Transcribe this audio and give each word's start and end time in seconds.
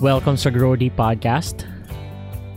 Welcome 0.00 0.40
sa 0.40 0.48
Grody 0.48 0.88
Podcast. 0.88 1.68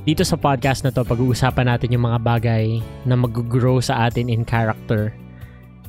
Dito 0.07 0.23
sa 0.23 0.39
podcast 0.39 0.87
na 0.87 0.95
to, 0.95 1.03
pag-uusapan 1.03 1.67
natin 1.67 1.91
yung 1.91 2.07
mga 2.07 2.23
bagay 2.23 2.79
na 3.03 3.19
mag-grow 3.19 3.83
sa 3.83 4.07
atin 4.07 4.31
in 4.31 4.47
character 4.47 5.11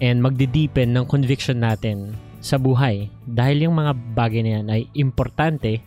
and 0.03 0.19
magdideepen 0.19 0.91
ng 0.91 1.07
conviction 1.07 1.63
natin 1.63 2.19
sa 2.43 2.59
buhay. 2.59 3.07
Dahil 3.31 3.71
yung 3.71 3.79
mga 3.79 3.95
bagay 4.19 4.43
na 4.43 4.51
yan 4.59 4.67
ay 4.67 4.91
importante 4.99 5.79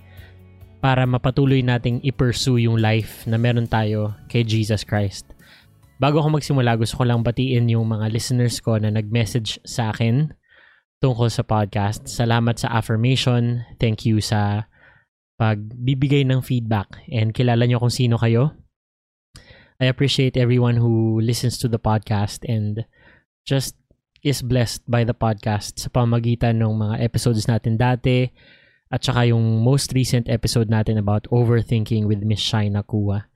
para 0.79 1.04
mapatuloy 1.04 1.59
nating 1.59 1.99
i-pursue 1.99 2.63
yung 2.63 2.79
life 2.79 3.27
na 3.27 3.36
meron 3.36 3.68
tayo 3.68 4.15
kay 4.31 4.47
Jesus 4.47 4.87
Christ. 4.87 5.36
Bago 6.00 6.23
ako 6.23 6.39
magsimula, 6.39 6.79
gusto 6.79 6.95
ko 6.95 7.04
lang 7.04 7.28
batiin 7.28 7.68
yung 7.68 7.92
mga 7.92 8.07
listeners 8.07 8.64
ko 8.64 8.79
na 8.79 8.87
nag-message 8.87 9.59
sa 9.68 9.92
akin 9.92 10.31
tungkol 11.04 11.28
sa 11.28 11.43
podcast. 11.43 12.07
Salamat 12.07 12.56
sa 12.56 12.71
affirmation. 12.71 13.68
Thank 13.84 14.07
you 14.07 14.23
sa 14.23 14.71
pagbibigay 15.37 16.25
ng 16.25 16.41
feedback 16.41 16.97
and 17.14 17.32
kilala 17.32 17.64
nyo 17.69 17.78
kung 17.78 17.93
sino 17.93 18.18
kayo. 18.18 18.57
I 19.78 19.86
appreciate 19.86 20.36
everyone 20.36 20.82
who 20.82 21.21
listens 21.21 21.61
to 21.61 21.69
the 21.69 21.78
podcast 21.78 22.41
and 22.50 22.82
just 23.45 23.78
is 24.25 24.42
blessed 24.42 24.81
by 24.89 25.05
the 25.05 25.14
podcast 25.14 25.78
sa 25.78 25.93
pamagitan 25.93 26.57
ng 26.57 26.73
mga 26.73 27.05
episodes 27.05 27.45
natin 27.45 27.78
dati 27.78 28.33
at 28.89 29.05
saka 29.05 29.29
yung 29.29 29.61
most 29.61 29.93
recent 29.93 30.25
episode 30.25 30.73
natin 30.73 30.97
about 30.97 31.29
overthinking 31.29 32.09
with 32.09 32.25
Miss 32.25 32.42
Shaina 32.42 32.81
Kua. 32.81 33.30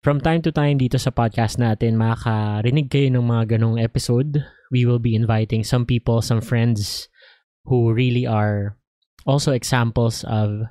From 0.00 0.22
time 0.22 0.40
to 0.46 0.54
time 0.54 0.80
dito 0.80 0.96
sa 0.96 1.12
podcast 1.12 1.60
natin, 1.60 1.98
makakarinig 1.98 2.88
kayo 2.88 3.12
ng 3.12 3.26
mga 3.26 3.58
ganong 3.58 3.76
episode 3.76 4.40
we 4.70 4.86
will 4.86 5.02
be 5.02 5.14
inviting 5.14 5.62
some 5.62 5.84
people, 5.84 6.22
some 6.22 6.40
friends 6.40 7.08
who 7.66 7.92
really 7.92 8.26
are 8.26 8.78
also 9.26 9.52
examples 9.52 10.24
of 10.24 10.70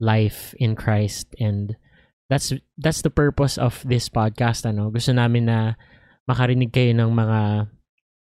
life 0.00 0.56
in 0.58 0.74
Christ. 0.74 1.30
And 1.38 1.76
that's 2.26 2.50
that's 2.80 3.04
the 3.04 3.12
purpose 3.12 3.60
of 3.60 3.84
this 3.86 4.08
podcast 4.08 4.66
ano? 4.66 4.90
Gusto 4.90 5.12
namin 5.14 5.46
na 5.46 5.76
makarinig 6.26 6.72
kayo 6.74 6.96
ng 6.96 7.12
mga 7.12 7.70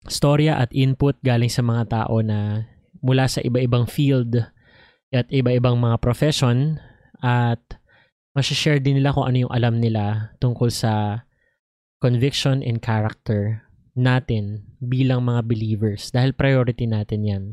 storya 0.06 0.62
at 0.62 0.70
input 0.72 1.18
galing 1.26 1.50
sa 1.50 1.66
mga 1.66 1.90
tao 1.90 2.22
na 2.22 2.70
mula 3.02 3.26
sa 3.26 3.42
iba-ibang 3.42 3.90
field 3.90 4.38
at 5.12 5.28
iba-ibang 5.34 5.76
mga 5.82 5.98
profession. 6.00 6.78
At 7.26 7.62
ma-share 8.38 8.78
din 8.78 9.02
nila 9.02 9.16
kung 9.16 9.26
ano 9.26 9.48
yung 9.48 9.54
alam 9.54 9.82
nila 9.82 10.36
tungkol 10.38 10.70
sa 10.70 11.26
conviction 12.04 12.62
and 12.62 12.84
character 12.86 13.66
natin 13.96 14.68
bilang 14.84 15.24
mga 15.26 15.42
believers. 15.48 16.12
Dahil 16.12 16.36
priority 16.36 16.86
natin 16.86 17.22
yan. 17.26 17.44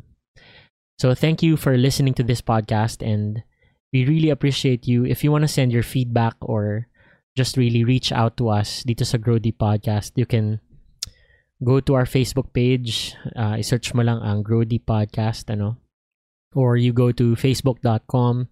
So 0.99 1.15
thank 1.15 1.41
you 1.41 1.57
for 1.57 1.79
listening 1.79 2.13
to 2.19 2.27
this 2.27 2.43
podcast 2.43 3.01
and 3.01 3.47
we 3.93 4.05
really 4.05 4.31
appreciate 4.31 4.89
you. 4.89 5.05
If 5.05 5.23
you 5.23 5.31
want 5.31 5.43
to 5.43 5.53
send 5.53 5.73
your 5.73 5.85
feedback 5.85 6.35
or 6.41 6.89
just 7.37 7.57
really 7.57 7.85
reach 7.85 8.13
out 8.13 8.37
to 8.37 8.49
us 8.49 8.83
dito 8.85 9.05
sa 9.05 9.17
Grow 9.17 9.39
Deep 9.39 9.59
Podcast, 9.61 10.17
you 10.17 10.27
can 10.27 10.61
go 11.63 11.81
to 11.81 11.95
our 11.95 12.09
Facebook 12.09 12.53
page. 12.53 13.15
Uh, 13.37 13.61
i-search 13.61 13.95
mo 13.95 14.03
lang 14.03 14.21
ang 14.21 14.43
Grow 14.43 14.65
Deep 14.65 14.85
Podcast, 14.89 15.49
ano? 15.53 15.77
Or 16.53 16.77
you 16.77 16.93
go 16.93 17.13
to 17.13 17.37
facebook.com 17.37 18.49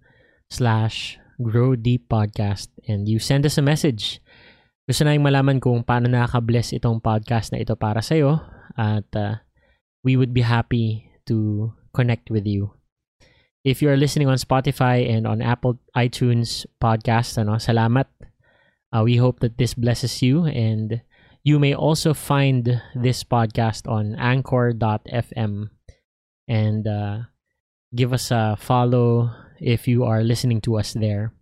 slash 0.49 1.21
Grow 1.41 1.77
Podcast 2.09 2.69
and 2.89 3.09
you 3.09 3.19
send 3.19 3.45
us 3.45 3.57
a 3.57 3.65
message 3.65 4.21
gusto 4.91 5.07
namin 5.07 5.23
malaman 5.23 5.59
kung 5.63 5.87
paano 5.87 6.11
nakaka-bless 6.11 6.75
itong 6.75 6.99
podcast 6.99 7.55
na 7.55 7.63
ito 7.63 7.79
para 7.79 8.03
sa'yo 8.03 8.43
at 8.75 9.07
uh, 9.15 9.39
we 10.03 10.19
would 10.19 10.35
be 10.35 10.43
happy 10.43 11.07
to 11.23 11.71
connect 11.95 12.27
with 12.27 12.43
you. 12.43 12.75
If 13.61 13.83
you 13.83 13.93
are 13.93 13.97
listening 13.97 14.29
on 14.29 14.41
Spotify 14.41 15.05
and 15.05 15.27
on 15.27 15.45
Apple 15.45 15.77
iTunes 15.93 16.65
podcast, 16.81 17.37
ano, 17.37 17.61
salamat. 17.61 18.09
Uh, 18.89 19.05
we 19.05 19.21
hope 19.21 19.39
that 19.41 19.61
this 19.61 19.77
blesses 19.77 20.19
you 20.25 20.49
and 20.49 21.05
you 21.45 21.61
may 21.61 21.77
also 21.77 22.13
find 22.13 22.83
this 22.97 23.23
podcast 23.23 23.87
on 23.87 24.17
anchor.fm 24.19 25.71
and 26.49 26.83
uh, 26.89 27.29
give 27.95 28.13
us 28.13 28.33
a 28.33 28.57
follow 28.59 29.31
if 29.61 29.87
you 29.87 30.05
are 30.05 30.25
listening 30.25 30.61
to 30.61 30.81
us 30.81 30.93
there. 30.97 31.33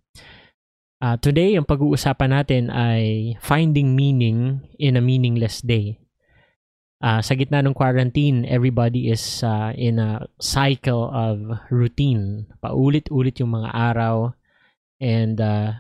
Uh, 0.99 1.15
today, 1.23 1.55
ang 1.55 1.65
pag-uusapan 1.65 2.35
natin 2.35 2.75
ay 2.75 3.39
finding 3.39 3.95
meaning 3.95 4.67
in 4.83 4.99
a 4.99 5.03
meaningless 5.03 5.63
day. 5.63 6.03
Uh, 6.99 7.23
sa 7.23 7.39
gitna 7.39 7.63
ng 7.63 7.79
quarantine, 7.79 8.43
everybody 8.51 9.07
is 9.07 9.23
uh, 9.47 9.71
in 9.79 10.03
a 10.03 10.27
cycle 10.43 11.07
of 11.15 11.39
routine. 11.71 12.51
Paulit-ulit 12.59 13.39
yung 13.39 13.55
mga 13.55 13.71
araw 13.71 14.35
and 14.99 15.39
uh, 15.39 15.79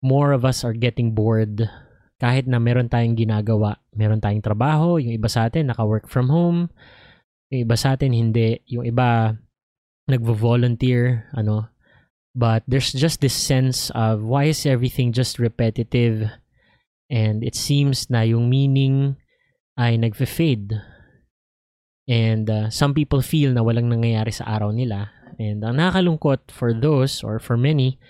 more 0.00 0.32
of 0.32 0.48
us 0.48 0.64
are 0.64 0.72
getting 0.72 1.12
bored 1.12 1.68
kahit 2.16 2.48
na 2.48 2.56
meron 2.56 2.88
tayong 2.88 3.16
ginagawa. 3.16 3.76
Meron 3.92 4.24
tayong 4.24 4.44
trabaho, 4.44 4.96
yung 4.96 5.12
iba 5.12 5.28
sa 5.28 5.48
atin 5.48 5.68
naka-work 5.68 6.08
from 6.08 6.32
home, 6.32 6.72
yung 7.52 7.68
iba 7.68 7.76
sa 7.76 7.92
atin 7.92 8.16
hindi, 8.16 8.60
yung 8.72 8.88
iba 8.88 9.36
nagvo-volunteer, 10.08 11.28
ano, 11.36 11.68
but 12.32 12.64
there's 12.64 12.92
just 12.96 13.20
this 13.20 13.36
sense 13.36 13.92
of 13.92 14.24
why 14.24 14.48
is 14.48 14.64
everything 14.64 15.12
just 15.12 15.36
repetitive 15.36 16.24
and 17.12 17.42
it 17.44 17.52
seems 17.58 18.08
na 18.08 18.22
yung 18.22 18.48
meaning 18.48 19.16
ay 19.78 19.98
nagfe-fade. 19.98 20.78
And 22.10 22.50
uh, 22.50 22.66
some 22.70 22.94
people 22.94 23.22
feel 23.22 23.54
na 23.54 23.62
walang 23.62 23.86
nangyayari 23.86 24.34
sa 24.34 24.48
araw 24.50 24.74
nila. 24.74 25.14
And 25.38 25.62
ang 25.62 25.78
nakakalungkot 25.78 26.50
for 26.50 26.74
those 26.74 27.22
or 27.22 27.38
for 27.38 27.54
many 27.54 28.00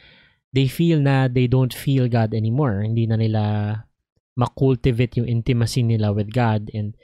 they 0.51 0.67
feel 0.67 0.99
na 0.99 1.31
they 1.31 1.47
don't 1.47 1.73
feel 1.75 2.11
God 2.11 2.35
anymore. 2.35 2.83
Hindi 2.83 3.07
na 3.07 3.17
nila 3.17 3.43
makultivate 4.35 5.23
yung 5.23 5.31
intimacy 5.31 5.83
nila 5.83 6.11
with 6.15 6.31
God 6.31 6.71
and 6.75 6.95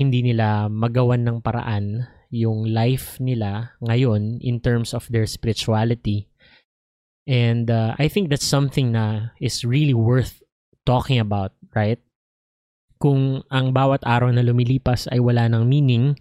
hindi 0.00 0.24
nila 0.24 0.68
magawan 0.68 1.24
ng 1.24 1.38
paraan 1.44 2.08
yung 2.34 2.66
life 2.66 3.20
nila 3.22 3.76
ngayon 3.84 4.42
in 4.42 4.58
terms 4.58 4.90
of 4.96 5.06
their 5.12 5.28
spirituality. 5.28 6.26
And 7.24 7.70
uh, 7.70 7.94
I 7.96 8.08
think 8.08 8.28
that's 8.28 8.44
something 8.44 8.92
na 8.92 9.36
is 9.40 9.64
really 9.64 9.94
worth 9.94 10.42
talking 10.84 11.20
about, 11.20 11.56
right? 11.72 12.00
Kung 12.98 13.44
ang 13.50 13.74
bawat 13.74 14.02
araw 14.06 14.32
na 14.32 14.42
lumilipas 14.44 15.10
ay 15.10 15.20
wala 15.20 15.50
ng 15.50 15.64
meaning, 15.66 16.16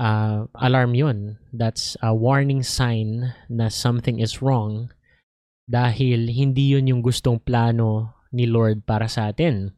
uh, 0.00 0.46
alarm 0.60 0.94
yon. 0.94 1.40
That's 1.52 1.96
a 2.00 2.14
warning 2.14 2.62
sign 2.62 3.34
na 3.48 3.68
something 3.68 4.20
is 4.20 4.40
wrong 4.40 4.92
dahil 5.66 6.30
hindi 6.30 6.78
yun 6.78 6.86
yung 6.86 7.02
gustong 7.02 7.42
plano 7.42 8.22
ni 8.30 8.46
Lord 8.46 8.86
para 8.86 9.10
sa 9.10 9.34
atin. 9.34 9.74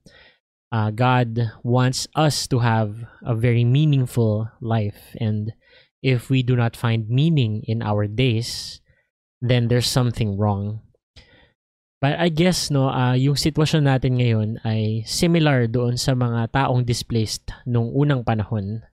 Uh, 0.69 0.93
God 0.93 1.57
wants 1.65 2.05
us 2.13 2.45
to 2.53 2.61
have 2.61 3.09
a 3.25 3.33
very 3.33 3.65
meaningful 3.65 4.53
life 4.61 5.17
and 5.17 5.57
if 6.05 6.29
we 6.29 6.45
do 6.45 6.55
not 6.55 6.77
find 6.77 7.09
meaning 7.09 7.65
in 7.65 7.81
our 7.81 8.07
days, 8.07 8.81
then 9.41 9.73
there's 9.73 9.89
something 9.89 10.37
wrong. 10.37 10.85
But 11.99 12.23
I 12.23 12.31
guess 12.31 12.71
no, 12.71 12.87
uh, 12.87 13.19
yung 13.19 13.35
sitwasyon 13.35 13.91
natin 13.91 14.23
ngayon 14.23 14.63
ay 14.63 15.03
similar 15.03 15.67
doon 15.67 15.99
sa 15.99 16.15
mga 16.15 16.55
taong 16.55 16.87
displaced 16.87 17.51
nung 17.67 17.91
unang 17.91 18.23
panahon. 18.23 18.87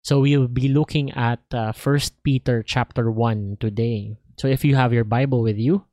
So 0.00 0.24
we'll 0.24 0.48
be 0.48 0.72
looking 0.72 1.12
at 1.12 1.44
uh, 1.52 1.76
1 1.76 2.24
Peter 2.24 2.64
chapter 2.64 3.12
1 3.12 3.60
today. 3.60 4.16
So 4.40 4.48
if 4.48 4.64
you 4.64 4.72
have 4.72 4.96
your 4.96 5.04
Bible 5.04 5.44
with 5.44 5.60
you, 5.60 5.84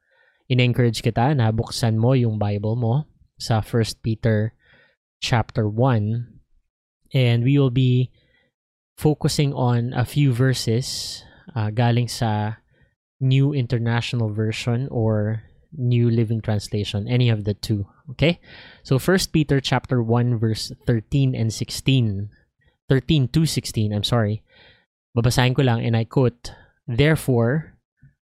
in-encourage 0.47 1.03
kita 1.03 1.35
na 1.35 1.52
buksan 1.52 2.00
mo 2.00 2.16
yung 2.16 2.40
Bible 2.40 2.79
mo 2.79 3.11
sa 3.35 3.59
1 3.59 3.99
Peter 3.99 4.55
chapter 5.20 5.67
1 5.67 6.32
and 7.11 7.43
we 7.43 7.59
will 7.59 7.73
be 7.73 8.11
focusing 8.96 9.52
on 9.52 9.91
a 9.91 10.05
few 10.08 10.32
verses 10.32 11.23
uh, 11.55 11.72
galing 11.72 12.08
sa 12.08 12.61
New 13.20 13.52
International 13.52 14.32
Version 14.32 14.87
or 14.91 15.43
New 15.78 16.09
Living 16.09 16.41
Translation, 16.41 17.08
any 17.08 17.29
of 17.29 17.43
the 17.43 17.53
two. 17.53 17.87
Okay? 18.11 18.40
So 18.84 18.99
First 18.99 19.34
Peter 19.34 19.59
chapter 19.59 20.02
1 20.02 20.37
verse 20.40 20.72
13 20.85 21.35
and 21.35 21.53
16. 21.53 22.29
13 22.90 23.28
to 23.29 23.46
16, 23.46 23.93
I'm 23.93 24.03
sorry. 24.03 24.43
Babasahin 25.17 25.55
ko 25.55 25.64
lang 25.64 25.85
and 25.85 25.96
I 25.96 26.03
quote, 26.03 26.52
Therefore, 26.87 27.78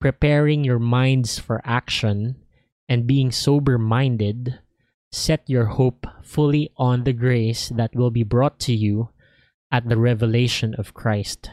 preparing 0.01 0.65
your 0.65 0.79
minds 0.79 1.39
for 1.39 1.61
action 1.65 2.37
and 2.89 3.07
being 3.07 3.31
sober-minded, 3.31 4.59
set 5.13 5.45
your 5.47 5.77
hope 5.77 6.07
fully 6.23 6.71
on 6.77 7.05
the 7.05 7.13
grace 7.13 7.69
that 7.77 7.95
will 7.95 8.11
be 8.11 8.23
brought 8.23 8.59
to 8.61 8.75
you 8.75 9.11
at 9.71 9.89
the 9.89 9.99
revelation 9.99 10.75
of 10.79 10.95
Christ. 10.95 11.51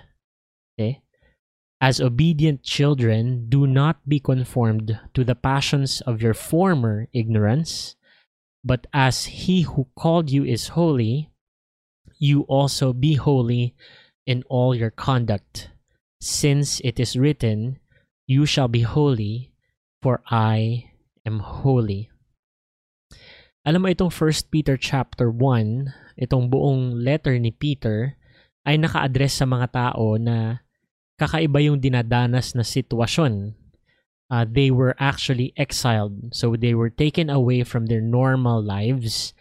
As 1.81 1.99
obedient 1.99 2.63
children, 2.63 3.47
do 3.49 3.67
not 3.67 3.99
be 4.07 4.19
conformed 4.19 4.99
to 5.13 5.23
the 5.23 5.35
passions 5.35 5.99
of 6.07 6.21
your 6.21 6.33
former 6.33 7.07
ignorance, 7.11 7.95
but 8.63 8.87
as 8.93 9.45
he 9.45 9.67
who 9.67 9.87
called 9.95 10.31
you 10.31 10.43
is 10.43 10.73
holy, 10.73 11.29
you 12.17 12.47
also 12.47 12.93
be 12.93 13.15
holy 13.15 13.75
in 14.25 14.41
all 14.49 14.73
your 14.73 14.89
conduct, 14.89 15.69
since 16.19 16.81
it 16.81 16.99
is 16.99 17.19
written, 17.19 17.77
You 18.25 18.45
shall 18.47 18.67
be 18.67 18.81
holy, 18.81 19.51
for 20.01 20.23
I 20.31 20.91
am 21.25 21.39
holy. 21.39 22.09
Alam 23.65 23.85
mo 23.85 23.89
itong 23.89 24.13
1 24.13 24.49
Peter 24.49 24.77
chapter 24.77 25.29
1, 25.29 26.21
itong 26.21 26.49
buong 26.49 27.01
letter 27.01 27.37
ni 27.37 27.51
Peter 27.51 28.17
ay 28.65 28.77
naka-address 28.77 29.41
sa 29.41 29.45
mga 29.45 29.67
tao 29.73 30.17
na 30.17 30.64
kakaiba 31.19 31.63
yung 31.63 31.79
dinadanas 31.79 32.55
na 32.55 32.63
sitwasyon. 32.63 33.55
Uh, 34.29 34.45
they 34.49 34.71
were 34.71 34.95
actually 34.97 35.53
exiled. 35.55 36.33
So 36.33 36.55
they 36.55 36.73
were 36.73 36.89
taken 36.89 37.29
away 37.29 37.63
from 37.63 37.85
their 37.85 38.01
normal 38.01 38.61
lives 38.61 39.33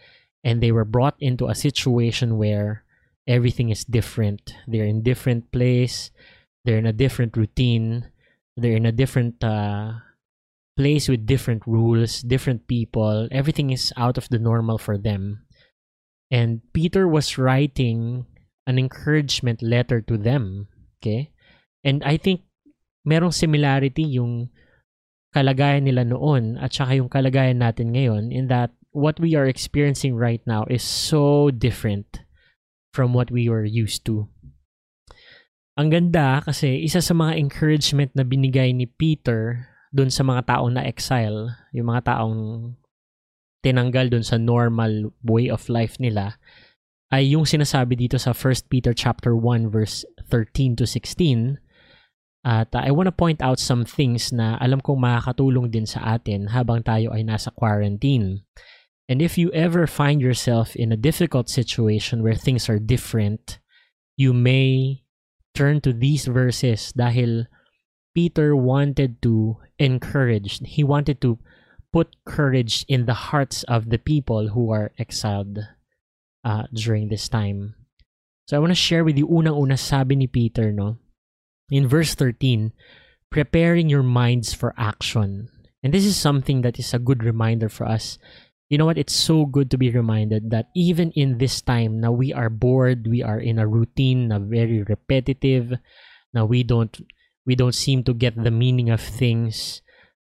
and 0.43 0.61
they 0.61 0.71
were 0.71 0.85
brought 0.85 1.17
into 1.19 1.47
a 1.47 1.57
situation 1.57 2.37
where 2.37 2.85
everything 3.27 3.69
is 3.69 3.83
different. 3.83 4.53
They're 4.67 4.85
in 4.85 5.01
different 5.01 5.51
place, 5.51 6.11
they're 6.63 6.77
in 6.77 6.85
a 6.85 6.93
different 6.93 7.35
routine, 7.35 8.11
they're 8.55 8.77
in 8.77 8.85
a 8.85 8.93
different 8.93 9.43
uh, 9.43 10.05
place 10.77 11.09
with 11.09 11.25
different 11.25 11.65
rules, 11.65 12.21
different 12.21 12.67
people. 12.67 13.27
Everything 13.31 13.71
is 13.71 13.91
out 13.97 14.17
of 14.17 14.29
the 14.29 14.39
normal 14.39 14.77
for 14.77 14.97
them. 14.97 15.45
And 16.29 16.61
Peter 16.73 17.07
was 17.07 17.37
writing 17.37 18.25
an 18.67 18.77
encouragement 18.77 19.61
letter 19.61 20.01
to 20.01 20.17
them. 20.17 20.67
Okay? 21.01 21.31
And 21.85 22.01
I 22.01 22.17
think 22.17 22.41
merong 23.05 23.31
similarity 23.31 24.01
yung 24.17 24.49
kalagayan 25.29 25.85
nila 25.85 26.01
noon 26.01 26.57
at 26.57 26.73
saka 26.73 26.97
yung 26.97 27.11
kalagayan 27.11 27.61
natin 27.61 27.93
ngayon 27.93 28.33
in 28.33 28.49
that 28.49 28.73
what 28.89 29.21
we 29.21 29.37
are 29.37 29.45
experiencing 29.45 30.17
right 30.17 30.41
now 30.49 30.65
is 30.65 30.81
so 30.81 31.53
different 31.53 32.25
from 32.95 33.13
what 33.13 33.29
we 33.29 33.45
were 33.45 33.67
used 33.67 34.07
to. 34.09 34.25
Ang 35.75 35.91
ganda 35.91 36.39
kasi 36.39 36.79
isa 36.81 37.03
sa 37.03 37.11
mga 37.11 37.35
encouragement 37.35 38.15
na 38.15 38.23
binigay 38.23 38.71
ni 38.71 38.87
Peter 38.87 39.67
doon 39.91 40.07
sa 40.07 40.23
mga 40.23 40.47
taong 40.47 40.79
na 40.79 40.87
exile, 40.87 41.51
yung 41.75 41.91
mga 41.91 42.15
taong 42.15 42.71
tinanggal 43.59 44.07
doon 44.07 44.23
sa 44.23 44.39
normal 44.39 45.11
way 45.19 45.51
of 45.51 45.67
life 45.67 45.99
nila, 45.99 46.39
ay 47.11 47.35
yung 47.35 47.43
sinasabi 47.43 47.99
dito 47.99 48.15
sa 48.15 48.31
1 48.31 48.71
Peter 48.71 48.95
chapter 48.95 49.35
1 49.35 49.67
verse 49.67 50.07
13 50.31 50.79
to 50.79 50.87
16. 50.87 51.59
At 52.45 52.77
uh, 52.77 52.85
I 52.85 52.93
want 52.93 53.09
to 53.09 53.11
point 53.11 53.41
out 53.41 53.57
some 53.57 53.89
things 53.89 54.29
na 54.29 54.61
alam 54.61 54.77
kong 54.77 55.01
makakatulong 55.01 55.73
din 55.73 55.89
sa 55.89 56.13
atin 56.13 56.53
habang 56.53 56.85
tayo 56.85 57.09
ay 57.09 57.25
nasa 57.25 57.49
quarantine. 57.49 58.45
And 59.09 59.17
if 59.17 59.33
you 59.37 59.49
ever 59.49 59.89
find 59.89 60.21
yourself 60.21 60.77
in 60.77 60.93
a 60.93 60.97
difficult 60.97 61.49
situation 61.49 62.21
where 62.21 62.37
things 62.37 62.69
are 62.69 62.77
different, 62.77 63.57
you 64.13 64.29
may 64.29 65.01
turn 65.57 65.81
to 65.81 65.93
these 65.93 66.29
verses 66.29 66.93
dahil 66.93 67.49
Peter 68.13 68.53
wanted 68.53 69.21
to 69.25 69.57
encourage, 69.81 70.61
he 70.61 70.85
wanted 70.85 71.21
to 71.21 71.41
put 71.89 72.13
courage 72.25 72.85
in 72.87 73.05
the 73.05 73.33
hearts 73.33 73.63
of 73.65 73.89
the 73.89 73.97
people 73.97 74.53
who 74.53 74.69
are 74.69 74.93
exiled 74.97 75.59
uh, 76.43 76.69
during 76.73 77.09
this 77.09 77.27
time. 77.29 77.73
So 78.45 78.57
I 78.57 78.59
want 78.59 78.69
to 78.71 78.77
share 78.77 79.03
with 79.03 79.17
you 79.17 79.25
unang-una 79.25 79.77
sabi 79.77 80.15
ni 80.15 80.27
Peter, 80.27 80.71
no? 80.71 81.01
In 81.69 81.87
verse 81.87 82.13
13, 82.13 82.73
preparing 83.31 83.89
your 83.89 84.03
minds 84.03 84.53
for 84.53 84.73
action. 84.77 85.49
And 85.81 85.93
this 85.93 86.05
is 86.05 86.17
something 86.17 86.61
that 86.61 86.79
is 86.79 86.93
a 86.93 86.99
good 86.99 87.23
reminder 87.23 87.69
for 87.69 87.85
us. 87.85 88.17
You 88.69 88.77
know 88.77 88.85
what? 88.85 88.97
It's 88.97 89.15
so 89.15 89.45
good 89.45 89.69
to 89.71 89.77
be 89.77 89.91
reminded 89.91 90.49
that 90.49 90.69
even 90.75 91.11
in 91.11 91.37
this 91.37 91.61
time 91.61 92.01
now 92.01 92.11
we 92.11 92.33
are 92.33 92.49
bored, 92.49 93.07
we 93.07 93.21
are 93.21 93.39
in 93.39 93.59
a 93.59 93.67
routine 93.67 94.31
a 94.31 94.39
very 94.39 94.81
repetitive, 94.81 95.73
now 96.33 96.45
we 96.45 96.63
don't 96.63 96.97
we 97.45 97.53
don't 97.53 97.77
seem 97.77 98.03
to 98.03 98.13
get 98.13 98.33
the 98.33 98.49
meaning 98.49 98.89
of 98.89 98.99
things, 98.99 99.81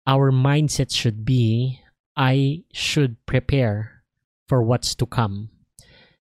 our 0.06 0.32
mindset 0.32 0.92
should 0.92 1.24
be, 1.24 1.80
I 2.16 2.64
should 2.72 3.24
prepare 3.24 4.02
for 4.48 4.62
what's 4.62 4.94
to 4.96 5.06
come. 5.06 5.53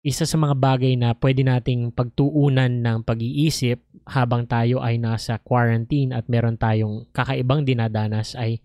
Isa 0.04 0.28
sa 0.28 0.36
mga 0.36 0.60
bagay 0.60 1.00
na 1.00 1.16
pwede 1.16 1.48
nating 1.48 1.96
pagtuunan 1.96 2.84
ng 2.84 3.08
pag-iisip 3.08 3.80
habang 4.04 4.44
tayo 4.44 4.84
ay 4.84 5.00
nasa 5.00 5.40
quarantine 5.40 6.12
at 6.12 6.28
meron 6.28 6.60
tayong 6.60 7.08
kakaibang 7.16 7.64
dinadanas 7.64 8.36
ay 8.36 8.60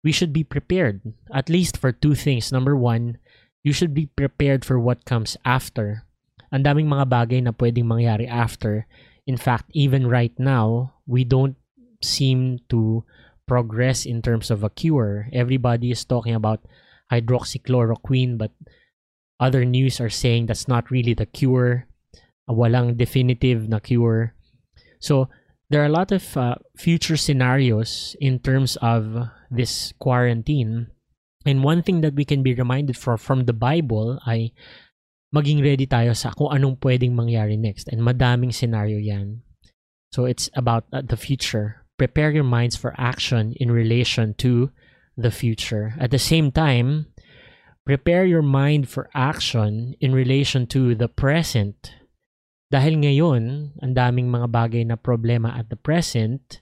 we 0.00 0.08
should 0.08 0.32
be 0.32 0.40
prepared 0.40 1.04
at 1.28 1.52
least 1.52 1.76
for 1.76 1.92
two 1.92 2.16
things. 2.16 2.48
Number 2.48 2.72
one, 2.72 3.20
you 3.60 3.76
should 3.76 3.92
be 3.92 4.08
prepared 4.08 4.64
for 4.64 4.80
what 4.80 5.04
comes 5.04 5.36
after. 5.44 6.08
Ang 6.48 6.64
daming 6.64 6.88
mga 6.88 7.04
bagay 7.04 7.44
na 7.44 7.52
pwedeng 7.52 7.84
mangyari 7.84 8.24
after 8.24 8.88
in 9.28 9.36
fact, 9.36 9.68
even 9.76 10.08
right 10.08 10.32
now, 10.40 10.96
we 11.04 11.22
don't 11.22 11.60
seem 12.00 12.64
to 12.72 13.04
progress 13.44 14.08
in 14.08 14.24
terms 14.24 14.50
of 14.50 14.64
a 14.64 14.72
cure. 14.72 15.28
Everybody 15.36 15.92
is 15.92 16.08
talking 16.08 16.32
about 16.32 16.64
hydroxychloroquine, 17.12 18.40
but 18.40 18.56
other 19.40 19.64
news 19.64 20.00
are 20.00 20.10
saying 20.10 20.46
that's 20.46 20.68
not 20.68 20.90
really 20.90 21.14
the 21.14 21.26
cure. 21.26 21.86
Walang 22.48 22.96
definitive 22.96 23.68
na 23.68 23.78
cure. 23.78 24.34
So 25.00 25.28
there 25.70 25.82
are 25.82 25.90
a 25.90 25.92
lot 25.92 26.12
of 26.12 26.36
uh, 26.36 26.56
future 26.76 27.16
scenarios 27.16 28.16
in 28.20 28.38
terms 28.38 28.76
of 28.80 29.28
this 29.50 29.92
quarantine. 29.98 30.88
And 31.44 31.62
one 31.62 31.82
thing 31.82 32.00
that 32.00 32.14
we 32.14 32.24
can 32.24 32.42
be 32.42 32.54
reminded 32.54 32.96
for 32.96 33.16
from 33.16 33.44
the 33.44 33.52
Bible 33.52 34.18
ay 34.26 34.52
maging 35.34 35.62
ready 35.62 35.86
tayo 35.86 36.16
sa 36.16 36.32
kung 36.32 36.48
anong 36.48 36.80
pwedeng 36.80 37.12
mangyari 37.12 37.58
next. 37.58 37.88
And 37.88 38.00
madaming 38.00 38.54
scenario 38.54 38.96
yan. 38.96 39.42
So 40.12 40.24
it's 40.24 40.48
about 40.54 40.88
uh, 40.92 41.02
the 41.04 41.16
future. 41.16 41.84
Prepare 41.98 42.30
your 42.32 42.48
minds 42.48 42.76
for 42.76 42.94
action 42.96 43.52
in 43.60 43.70
relation 43.70 44.34
to 44.40 44.70
the 45.16 45.30
future. 45.30 45.92
At 46.00 46.10
the 46.10 46.18
same 46.18 46.50
time, 46.50 47.12
prepare 47.88 48.28
your 48.28 48.44
mind 48.44 48.84
for 48.84 49.08
action 49.16 49.96
in 49.96 50.12
relation 50.12 50.68
to 50.68 50.92
the 50.92 51.08
present. 51.08 51.96
Dahil 52.68 53.00
ngayon, 53.00 53.72
ang 53.80 53.92
daming 53.96 54.28
mga 54.28 54.52
bagay 54.52 54.84
na 54.84 55.00
problema 55.00 55.56
at 55.56 55.72
the 55.72 55.80
present, 55.80 56.60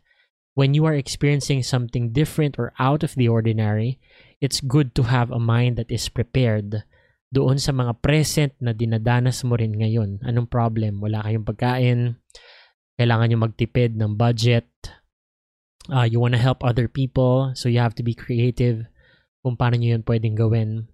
when 0.55 0.71
you 0.71 0.87
are 0.87 0.95
experiencing 0.95 1.67
something 1.67 2.15
different 2.15 2.55
or 2.63 2.71
out 2.79 3.03
of 3.03 3.11
the 3.19 3.27
ordinary, 3.27 3.99
it's 4.39 4.63
good 4.63 4.95
to 4.95 5.11
have 5.11 5.35
a 5.35 5.43
mind 5.43 5.75
that 5.75 5.91
is 5.91 6.07
prepared 6.07 6.87
doon 7.35 7.59
sa 7.59 7.75
mga 7.75 7.99
present 8.07 8.55
na 8.63 8.71
dinadanas 8.71 9.43
mo 9.43 9.59
rin 9.59 9.75
ngayon. 9.75 10.23
Anong 10.23 10.47
problem? 10.47 11.03
Wala 11.03 11.27
kayong 11.27 11.43
pagkain, 11.43 12.23
kailangan 12.95 13.35
nyo 13.35 13.51
magtipid 13.51 13.99
ng 13.99 14.15
budget, 14.15 14.71
uh, 15.91 16.07
you 16.07 16.23
want 16.23 16.39
to 16.39 16.41
help 16.41 16.63
other 16.63 16.87
people, 16.87 17.51
so 17.59 17.67
you 17.67 17.83
have 17.83 17.99
to 17.99 18.07
be 18.07 18.15
creative 18.15 18.87
kung 19.43 19.59
paano 19.59 19.75
nyo 19.75 19.99
yun 19.99 20.07
pwedeng 20.07 20.39
gawin. 20.39 20.87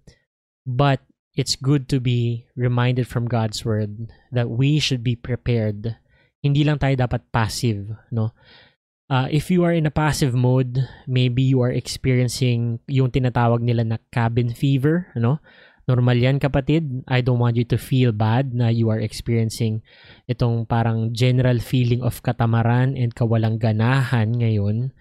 But 0.63 1.03
it's 1.35 1.57
good 1.57 1.89
to 1.89 1.99
be 1.99 2.45
reminded 2.55 3.07
from 3.09 3.27
God's 3.27 3.65
word 3.65 4.13
that 4.31 4.49
we 4.49 4.79
should 4.79 5.03
be 5.03 5.15
prepared. 5.17 5.97
Hindi 6.43 6.63
lang 6.63 6.77
tayo 6.77 6.95
dapat 6.95 7.25
passive, 7.33 7.97
no? 8.13 8.31
Uh, 9.11 9.27
if 9.29 9.51
you 9.51 9.63
are 9.67 9.75
in 9.75 9.85
a 9.85 9.93
passive 9.93 10.33
mode, 10.33 10.79
maybe 11.05 11.43
you 11.43 11.59
are 11.61 11.71
experiencing 11.71 12.79
yung 12.87 13.11
tinatawag 13.11 13.61
nila 13.61 13.83
na 13.83 13.97
cabin 14.09 14.55
fever, 14.55 15.11
no? 15.15 15.43
Normal 15.83 16.15
yan 16.15 16.39
kapatid. 16.39 17.03
I 17.11 17.19
don't 17.19 17.43
want 17.43 17.59
you 17.59 17.67
to 17.67 17.75
feel 17.75 18.15
bad 18.15 18.55
na 18.55 18.71
you 18.71 18.87
are 18.87 19.03
experiencing 19.03 19.83
itong 20.31 20.63
parang 20.63 21.11
general 21.11 21.59
feeling 21.59 21.99
of 21.99 22.23
katamaran 22.23 22.95
and 22.95 23.11
kawalang 23.11 23.59
ganahan 23.59 24.31
ngayon. 24.31 24.95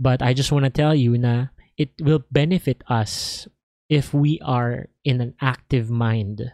But 0.00 0.24
I 0.24 0.32
just 0.32 0.48
want 0.48 0.64
to 0.64 0.72
tell 0.72 0.96
you 0.96 1.20
na 1.20 1.52
it 1.76 1.92
will 2.00 2.24
benefit 2.32 2.80
us 2.88 3.44
if 3.88 4.14
we 4.14 4.40
are 4.44 4.88
in 5.04 5.20
an 5.20 5.34
active 5.40 5.90
mind. 5.90 6.52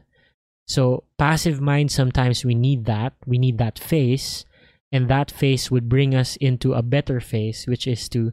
So 0.67 1.05
passive 1.19 1.61
mind, 1.61 1.91
sometimes 1.91 2.45
we 2.45 2.55
need 2.55 2.85
that. 2.87 3.15
We 3.27 3.39
need 3.39 3.59
that 3.59 3.79
phase. 3.79 4.45
And 4.93 5.09
that 5.09 5.31
phase 5.31 5.71
would 5.71 5.89
bring 5.89 6.15
us 6.15 6.37
into 6.37 6.75
a 6.75 6.83
better 6.83 7.21
phase, 7.21 7.67
which 7.67 7.87
is 7.87 8.09
to 8.11 8.33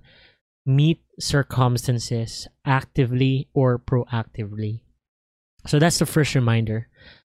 meet 0.66 1.02
circumstances 1.20 2.48
actively 2.66 3.48
or 3.54 3.80
proactively. 3.80 4.82
So 5.66 5.80
that's 5.80 6.00
the 6.00 6.06
first 6.06 6.36
reminder. 6.36 6.90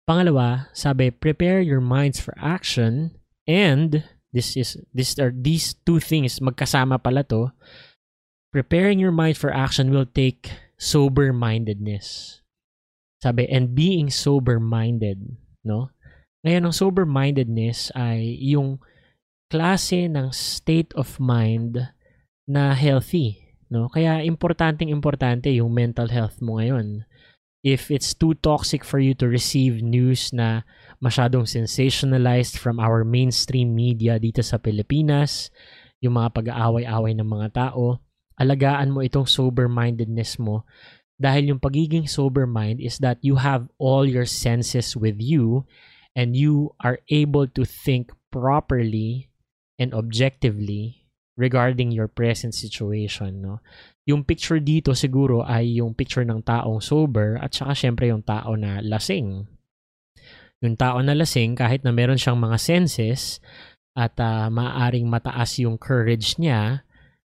Pangalawa, 0.09 0.69
sabi, 0.73 1.11
prepare 1.11 1.61
your 1.61 1.81
minds 1.81 2.19
for 2.19 2.35
action 2.39 3.19
and 3.47 4.05
this 4.33 4.57
is 4.57 4.77
this 4.93 5.19
are 5.19 5.33
these 5.33 5.75
two 5.89 6.01
things 6.01 6.41
magkasama 6.41 7.01
pala 7.03 7.25
to. 7.25 7.53
Preparing 8.53 8.99
your 8.99 9.13
mind 9.13 9.37
for 9.37 9.53
action 9.53 9.91
will 9.91 10.09
take 10.09 10.53
sober-mindedness. 10.79 12.41
Sabi, 13.19 13.51
and 13.51 13.75
being 13.75 14.09
sober-minded, 14.09 15.37
no? 15.67 15.91
Ngayon, 16.47 16.71
ang 16.71 16.75
sober-mindedness 16.75 17.91
ay 17.99 18.39
yung 18.39 18.79
klase 19.51 20.07
ng 20.07 20.31
state 20.31 20.95
of 20.95 21.19
mind 21.19 21.91
na 22.47 22.73
healthy, 22.79 23.59
no? 23.69 23.91
Kaya 23.91 24.23
importanteng 24.23 24.89
importante 24.89 25.51
yung 25.51 25.75
mental 25.75 26.09
health 26.15 26.39
mo 26.39 26.63
ngayon 26.63 27.05
if 27.67 27.91
it's 27.91 28.15
too 28.15 28.39
toxic 28.39 28.87
for 28.87 29.03
you 29.03 29.15
to 29.19 29.27
receive 29.27 29.83
news 29.83 30.31
na 30.31 30.63
masyadong 31.03 31.43
sensationalized 31.43 32.55
from 32.55 32.79
our 32.79 33.03
mainstream 33.03 33.75
media 33.75 34.17
dito 34.17 34.43
sa 34.47 34.63
Pilipinas, 34.63 35.51
yung 35.99 36.15
mga 36.15 36.31
pag-aaway-away 36.39 37.19
ng 37.19 37.27
mga 37.27 37.49
tao, 37.53 37.99
alagaan 38.39 38.95
mo 38.95 39.03
itong 39.03 39.27
sober-mindedness 39.27 40.39
mo 40.39 40.65
dahil 41.19 41.51
yung 41.53 41.61
pagiging 41.61 42.07
sober 42.07 42.47
mind 42.47 42.79
is 42.79 43.03
that 43.03 43.19
you 43.27 43.43
have 43.43 43.67
all 43.83 44.07
your 44.07 44.25
senses 44.25 44.95
with 44.95 45.19
you 45.19 45.67
and 46.15 46.39
you 46.39 46.71
are 46.79 47.03
able 47.11 47.51
to 47.51 47.67
think 47.67 48.15
properly 48.31 49.27
and 49.83 49.91
objectively 49.91 51.03
regarding 51.39 51.91
your 51.91 52.07
present 52.07 52.55
situation, 52.55 53.43
no? 53.43 53.63
Yung 54.07 54.23
picture 54.23 54.59
dito 54.59 54.95
siguro 54.95 55.43
ay 55.43 55.79
yung 55.79 55.95
picture 55.95 56.27
ng 56.27 56.43
taong 56.43 56.83
sober 56.83 57.39
at 57.39 57.55
saka 57.55 57.75
syempre 57.75 58.11
yung 58.11 58.23
tao 58.23 58.55
na 58.55 58.79
lasing. 58.83 59.47
Yung 60.63 60.75
tao 60.75 60.99
na 61.03 61.15
lasing 61.15 61.55
kahit 61.55 61.87
na 61.87 61.95
meron 61.95 62.19
siyang 62.19 62.39
mga 62.39 62.59
senses 62.59 63.39
at 63.95 64.15
uh, 64.19 64.47
maaaring 64.51 65.07
mataas 65.07 65.59
yung 65.63 65.79
courage 65.79 66.39
niya, 66.39 66.87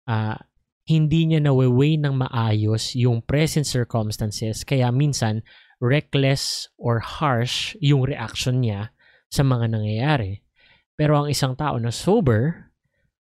uh, 0.07 0.39
hindi 0.87 1.27
niya 1.27 1.43
nawe-weigh 1.43 1.99
ng 1.99 2.15
maayos 2.15 2.95
yung 2.95 3.19
present 3.19 3.67
circumstances 3.67 4.63
kaya 4.63 4.95
minsan 4.95 5.43
reckless 5.83 6.71
or 6.79 7.03
harsh 7.03 7.75
yung 7.83 8.07
reaction 8.07 8.63
niya 8.63 8.95
sa 9.27 9.43
mga 9.43 9.75
nangyayari. 9.75 10.47
Pero 10.95 11.21
ang 11.21 11.29
isang 11.29 11.59
tao 11.59 11.77
na 11.77 11.91
sober 11.91 12.71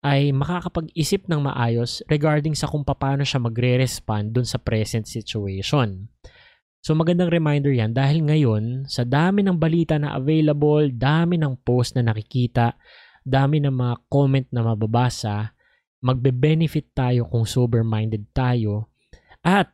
ay 0.06 0.32
makakapag-isip 0.32 1.28
ng 1.28 1.44
maayos 1.44 2.00
regarding 2.08 2.56
sa 2.56 2.72
kung 2.72 2.88
paano 2.88 3.28
siya 3.28 3.44
magre-respond 3.44 4.32
dun 4.32 4.48
sa 4.48 4.62
present 4.62 5.04
situation. 5.04 6.08
So 6.80 6.96
magandang 6.96 7.34
reminder 7.34 7.76
yan 7.76 7.92
dahil 7.92 8.24
ngayon 8.24 8.88
sa 8.88 9.04
dami 9.04 9.44
ng 9.44 9.60
balita 9.60 10.00
na 10.00 10.16
available, 10.16 10.88
dami 10.96 11.36
ng 11.36 11.60
post 11.66 12.00
na 12.00 12.08
nakikita, 12.08 12.80
dami 13.28 13.60
ng 13.60 13.76
mga 13.76 13.96
comment 14.08 14.48
na 14.56 14.64
mababasa, 14.64 15.52
magbe-benefit 16.00 16.96
tayo 16.96 17.28
kung 17.28 17.44
sober-minded 17.44 18.24
tayo 18.32 18.88
at 19.44 19.72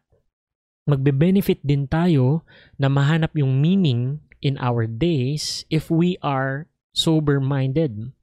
magbe-benefit 0.85 1.61
din 1.65 1.89
tayo 1.89 2.45
na 2.77 2.89
mahanap 2.89 3.33
yung 3.37 3.61
meaning 3.61 4.21
in 4.41 4.57
our 4.61 4.85
days 4.85 5.65
if 5.73 5.89
we 5.89 6.17
are 6.21 6.69
sober-minded. 6.93 8.13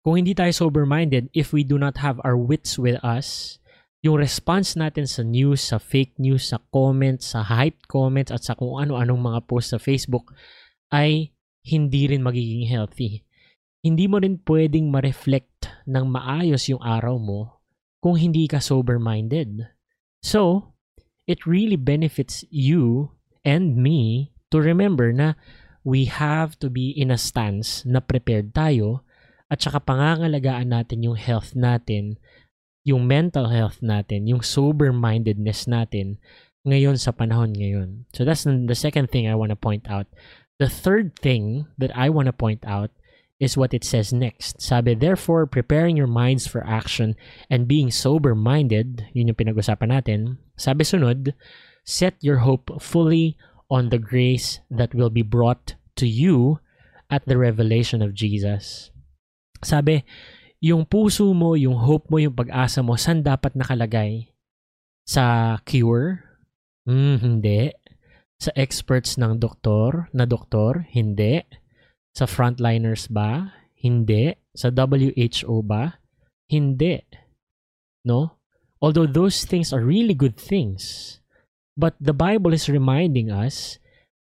Kung 0.00 0.14
hindi 0.16 0.32
tayo 0.32 0.50
sober-minded, 0.54 1.28
if 1.34 1.52
we 1.52 1.66
do 1.66 1.76
not 1.76 1.98
have 2.00 2.22
our 2.22 2.38
wits 2.38 2.78
with 2.78 2.96
us, 3.04 3.58
yung 4.00 4.16
response 4.16 4.78
natin 4.80 5.04
sa 5.04 5.20
news, 5.20 5.60
sa 5.60 5.76
fake 5.76 6.16
news, 6.16 6.48
sa 6.48 6.58
comments, 6.72 7.36
sa 7.36 7.44
hyped 7.44 7.84
comments, 7.84 8.32
at 8.32 8.40
sa 8.40 8.56
kung 8.56 8.80
ano-anong 8.80 9.20
mga 9.20 9.40
post 9.44 9.76
sa 9.76 9.78
Facebook 9.78 10.32
ay 10.88 11.36
hindi 11.60 12.08
rin 12.08 12.24
magiging 12.24 12.64
healthy 12.64 13.28
hindi 13.80 14.04
mo 14.04 14.20
rin 14.20 14.40
pwedeng 14.44 14.92
ma-reflect 14.92 15.72
ng 15.88 16.04
maayos 16.04 16.68
yung 16.68 16.80
araw 16.84 17.16
mo 17.16 17.64
kung 18.04 18.16
hindi 18.16 18.44
ka 18.44 18.60
sober-minded. 18.60 19.68
So, 20.20 20.72
it 21.24 21.48
really 21.48 21.80
benefits 21.80 22.44
you 22.52 23.12
and 23.44 23.76
me 23.80 24.32
to 24.52 24.60
remember 24.60 25.12
na 25.16 25.36
we 25.80 26.04
have 26.12 26.60
to 26.60 26.68
be 26.68 26.92
in 26.92 27.08
a 27.08 27.16
stance 27.16 27.84
na 27.88 28.04
prepared 28.04 28.52
tayo 28.52 29.00
at 29.48 29.64
saka 29.64 29.80
pangangalagaan 29.80 30.68
natin 30.68 31.00
yung 31.00 31.16
health 31.16 31.56
natin, 31.56 32.20
yung 32.84 33.08
mental 33.08 33.48
health 33.48 33.80
natin, 33.80 34.28
yung 34.28 34.44
sober-mindedness 34.44 35.64
natin 35.64 36.20
ngayon 36.68 37.00
sa 37.00 37.16
panahon 37.16 37.56
ngayon. 37.56 38.04
So 38.12 38.28
that's 38.28 38.44
the 38.44 38.76
second 38.76 39.08
thing 39.08 39.24
I 39.24 39.36
want 39.36 39.56
to 39.56 39.58
point 39.58 39.88
out. 39.88 40.04
The 40.60 40.68
third 40.68 41.16
thing 41.16 41.64
that 41.80 41.88
I 41.96 42.12
want 42.12 42.28
to 42.28 42.36
point 42.36 42.68
out 42.68 42.92
is 43.40 43.56
what 43.56 43.72
it 43.72 43.82
says 43.82 44.12
next. 44.12 44.60
Sabi, 44.60 44.92
therefore, 44.94 45.48
preparing 45.48 45.96
your 45.96 46.06
minds 46.06 46.46
for 46.46 46.60
action 46.62 47.16
and 47.48 47.66
being 47.66 47.90
sober-minded, 47.90 49.08
yun 49.16 49.32
yung 49.32 49.40
pinag-usapan 49.40 49.88
natin. 49.88 50.20
Sabi 50.60 50.84
sunod, 50.84 51.32
set 51.82 52.20
your 52.20 52.44
hope 52.44 52.68
fully 52.84 53.40
on 53.72 53.88
the 53.88 53.98
grace 53.98 54.60
that 54.68 54.92
will 54.92 55.08
be 55.08 55.24
brought 55.24 55.74
to 55.96 56.04
you 56.04 56.60
at 57.08 57.24
the 57.24 57.40
revelation 57.40 58.04
of 58.04 58.12
Jesus. 58.12 58.92
Sabi, 59.64 60.04
yung 60.60 60.84
puso 60.84 61.32
mo, 61.32 61.56
yung 61.56 61.80
hope 61.80 62.12
mo, 62.12 62.20
yung 62.20 62.36
pag-asa 62.36 62.84
mo, 62.84 63.00
saan 63.00 63.24
dapat 63.24 63.56
nakalagay? 63.56 64.36
Sa 65.08 65.56
cure? 65.64 66.28
Hmm, 66.84 67.16
hindi. 67.16 67.72
Sa 68.36 68.52
experts 68.52 69.16
ng 69.16 69.40
doktor, 69.40 70.12
na 70.12 70.28
doktor? 70.28 70.84
Hindi 70.92 71.40
sa 72.14 72.26
frontliners 72.26 73.06
ba? 73.06 73.54
Hindi. 73.76 74.36
Sa 74.52 74.68
WHO 74.68 75.62
ba? 75.62 75.98
Hindi. 76.50 77.00
No? 78.04 78.36
Although 78.80 79.06
those 79.06 79.44
things 79.44 79.72
are 79.72 79.84
really 79.84 80.14
good 80.14 80.36
things, 80.36 81.20
but 81.76 81.94
the 82.00 82.16
Bible 82.16 82.52
is 82.52 82.68
reminding 82.68 83.30
us 83.30 83.78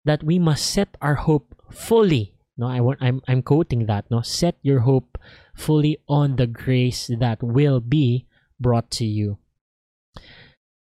that 0.05 0.23
we 0.23 0.39
must 0.39 0.67
set 0.67 0.97
our 1.03 1.27
hope 1.27 1.55
fully. 1.71 2.35
No, 2.57 2.71
I 2.71 2.79
want 2.79 3.03
I'm 3.03 3.19
I'm 3.27 3.43
quoting 3.43 3.87
that, 3.87 4.07
no? 4.11 4.23
Set 4.23 4.55
your 4.63 4.87
hope 4.87 5.19
fully 5.59 5.99
on 6.07 6.37
the 6.37 6.47
grace 6.47 7.11
that 7.11 7.43
will 7.43 7.81
be 7.83 8.27
brought 8.63 8.95
to 9.03 9.05
you. 9.05 9.43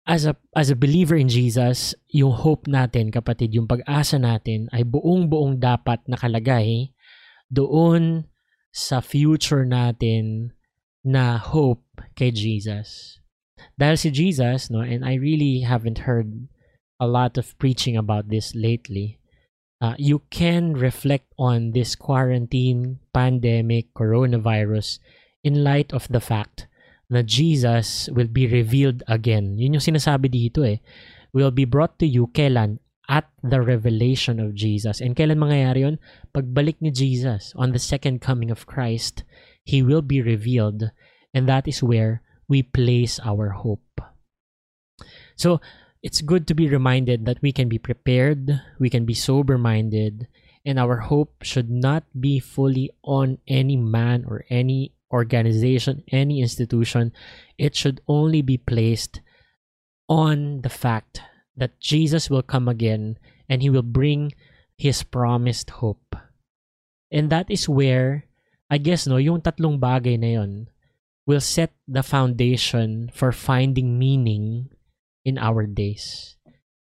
As 0.06 0.22
a 0.22 0.38
as 0.54 0.70
a 0.70 0.78
believer 0.78 1.18
in 1.18 1.26
Jesus, 1.26 1.90
yung 2.14 2.30
hope 2.30 2.70
natin, 2.70 3.10
kapatid, 3.10 3.50
yung 3.58 3.66
pag-asa 3.66 4.22
natin 4.22 4.70
ay 4.70 4.86
buong-buong 4.86 5.58
dapat 5.58 6.06
nakalagay 6.06 6.94
doon 7.50 8.30
sa 8.70 9.02
future 9.02 9.66
natin 9.66 10.54
na 11.02 11.38
hope 11.42 11.82
kay 12.14 12.30
Jesus. 12.30 13.18
Dahil 13.74 13.98
si 13.98 14.14
Jesus, 14.14 14.70
no, 14.70 14.82
and 14.82 15.02
I 15.02 15.18
really 15.18 15.66
haven't 15.66 16.06
heard 16.06 16.46
a 17.02 17.06
lot 17.06 17.34
of 17.34 17.58
preaching 17.58 17.96
about 17.96 18.30
this 18.30 18.54
lately. 18.54 19.18
Uh, 19.80 19.94
you 19.98 20.24
can 20.30 20.72
reflect 20.72 21.28
on 21.36 21.72
this 21.72 21.94
quarantine, 21.94 23.00
pandemic, 23.12 23.92
coronavirus 23.92 24.98
in 25.44 25.62
light 25.62 25.92
of 25.92 26.08
the 26.08 26.20
fact 26.20 26.66
na 27.10 27.22
Jesus 27.22 28.08
will 28.10 28.28
be 28.28 28.46
revealed 28.46 29.02
again. 29.06 29.58
Yun 29.58 29.78
yung 29.78 29.86
sinasabi 29.86 30.30
dito 30.30 30.66
eh. 30.66 30.82
Will 31.32 31.52
be 31.52 31.64
brought 31.64 31.98
to 32.00 32.06
you 32.06 32.28
kailan? 32.32 32.78
at 33.06 33.30
the 33.38 33.62
revelation 33.62 34.42
of 34.42 34.50
Jesus. 34.54 34.98
And 34.98 35.14
kailan 35.14 35.38
mangyayari 35.38 35.86
yun? 35.86 36.02
Pagbalik 36.34 36.82
ni 36.82 36.90
Jesus 36.90 37.54
on 37.54 37.70
the 37.70 37.78
second 37.78 38.18
coming 38.18 38.50
of 38.50 38.66
Christ, 38.66 39.22
He 39.62 39.78
will 39.78 40.02
be 40.02 40.18
revealed 40.18 40.90
and 41.36 41.44
that 41.44 41.68
is 41.68 41.84
where 41.84 42.24
we 42.48 42.64
place 42.64 43.20
our 43.20 43.50
hope. 43.50 44.00
So, 45.36 45.60
it's 46.00 46.24
good 46.24 46.48
to 46.48 46.54
be 46.56 46.64
reminded 46.64 47.26
that 47.26 47.42
we 47.42 47.52
can 47.52 47.68
be 47.68 47.76
prepared, 47.76 48.48
we 48.80 48.88
can 48.88 49.04
be 49.04 49.12
sober-minded, 49.12 50.28
and 50.64 50.80
our 50.80 51.12
hope 51.12 51.44
should 51.44 51.68
not 51.68 52.08
be 52.16 52.40
fully 52.40 52.88
on 53.04 53.36
any 53.44 53.76
man 53.76 54.24
or 54.24 54.48
any 54.48 54.95
organization, 55.12 56.02
any 56.10 56.40
institution. 56.40 57.12
It 57.58 57.74
should 57.74 58.00
only 58.08 58.42
be 58.42 58.58
placed 58.58 59.20
on 60.08 60.62
the 60.62 60.70
fact 60.70 61.20
that 61.56 61.80
Jesus 61.80 62.30
will 62.30 62.42
come 62.42 62.68
again 62.68 63.18
and 63.48 63.62
he 63.62 63.70
will 63.70 63.86
bring 63.86 64.32
his 64.76 65.02
promised 65.02 65.70
hope. 65.80 66.14
And 67.10 67.30
that 67.30 67.50
is 67.50 67.68
where, 67.68 68.26
I 68.70 68.78
guess, 68.78 69.06
no, 69.06 69.16
yung 69.16 69.40
tatlong 69.40 69.80
bagay 69.80 70.18
na 70.18 70.42
yon 70.42 70.68
will 71.26 71.40
set 71.40 71.72
the 71.88 72.02
foundation 72.02 73.10
for 73.14 73.32
finding 73.32 73.98
meaning 73.98 74.70
in 75.24 75.38
our 75.38 75.66
days. 75.66 76.36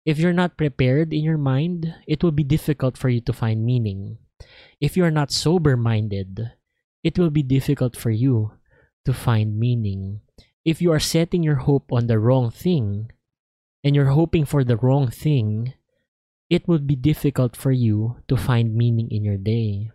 If 0.04 0.20
you're 0.20 0.36
not 0.36 0.60
prepared 0.60 1.14
in 1.14 1.24
your 1.24 1.40
mind, 1.40 1.96
it 2.08 2.24
will 2.24 2.36
be 2.36 2.44
difficult 2.44 2.98
for 2.98 3.08
you 3.08 3.22
to 3.22 3.32
find 3.32 3.64
meaning. 3.64 4.18
If 4.82 4.98
you're 4.98 5.16
not 5.16 5.32
sober 5.32 5.78
minded, 5.78 6.52
it 7.04 7.20
will 7.20 7.30
be 7.30 7.44
difficult 7.44 7.96
for 7.96 8.10
you 8.10 8.52
to 9.06 9.14
find 9.14 9.60
meaning. 9.60 10.22
If 10.64 10.82
you 10.82 10.92
are 10.92 11.00
setting 11.00 11.44
your 11.44 11.68
hope 11.68 11.92
on 11.92 12.08
the 12.08 12.18
wrong 12.18 12.50
thing, 12.50 13.12
and 13.84 13.96
you're 13.96 14.16
hoping 14.16 14.48
for 14.48 14.64
the 14.64 14.80
wrong 14.80 15.12
thing, 15.12 15.76
it 16.50 16.68
would 16.68 16.88
be 16.88 16.96
difficult 16.96 17.56
for 17.56 17.72
you 17.72 18.16
to 18.32 18.40
find 18.40 18.74
meaning 18.74 19.12
in 19.12 19.24
your 19.24 19.38
day. 19.38 19.92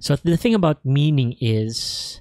So, 0.00 0.16
the 0.16 0.36
thing 0.36 0.54
about 0.54 0.84
meaning 0.84 1.36
is 1.40 2.20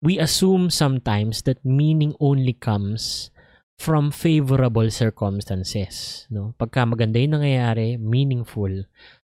we 0.00 0.18
assume 0.18 0.70
sometimes 0.70 1.42
that 1.42 1.64
meaning 1.64 2.16
only 2.18 2.52
comes 2.54 3.30
from 3.78 4.10
favorable 4.10 4.90
circumstances. 4.90 6.26
No? 6.30 6.54
Pagka 6.58 6.86
maganda 6.88 7.20
yung 7.20 7.42
nangyayari, 7.42 8.00
meaningful. 8.00 8.86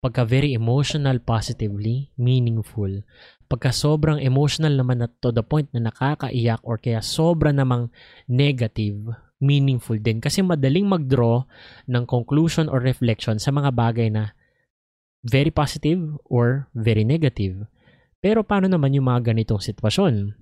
Pagka 0.04 0.28
very 0.28 0.52
emotional 0.52 1.16
positively, 1.24 2.12
meaningful. 2.20 3.00
Pagka 3.48 3.72
sobrang 3.72 4.20
emotional 4.20 4.76
naman 4.76 5.00
na 5.00 5.08
to 5.08 5.32
the 5.32 5.40
point 5.40 5.72
na 5.72 5.88
nakakaiyak 5.88 6.60
or 6.60 6.76
kaya 6.76 7.00
sobra 7.00 7.56
namang 7.56 7.88
negative, 8.28 9.16
meaningful 9.40 9.96
din 9.96 10.20
kasi 10.20 10.44
madaling 10.44 10.84
mag-draw 10.84 11.48
ng 11.88 12.04
conclusion 12.04 12.68
or 12.68 12.84
reflection 12.84 13.40
sa 13.40 13.48
mga 13.48 13.72
bagay 13.72 14.12
na 14.12 14.36
very 15.24 15.48
positive 15.48 16.20
or 16.28 16.68
very 16.76 17.08
negative. 17.08 17.64
Pero 18.20 18.44
paano 18.44 18.68
naman 18.68 18.92
yung 18.92 19.08
mga 19.08 19.32
ganitong 19.32 19.64
sitwasyon? 19.64 20.36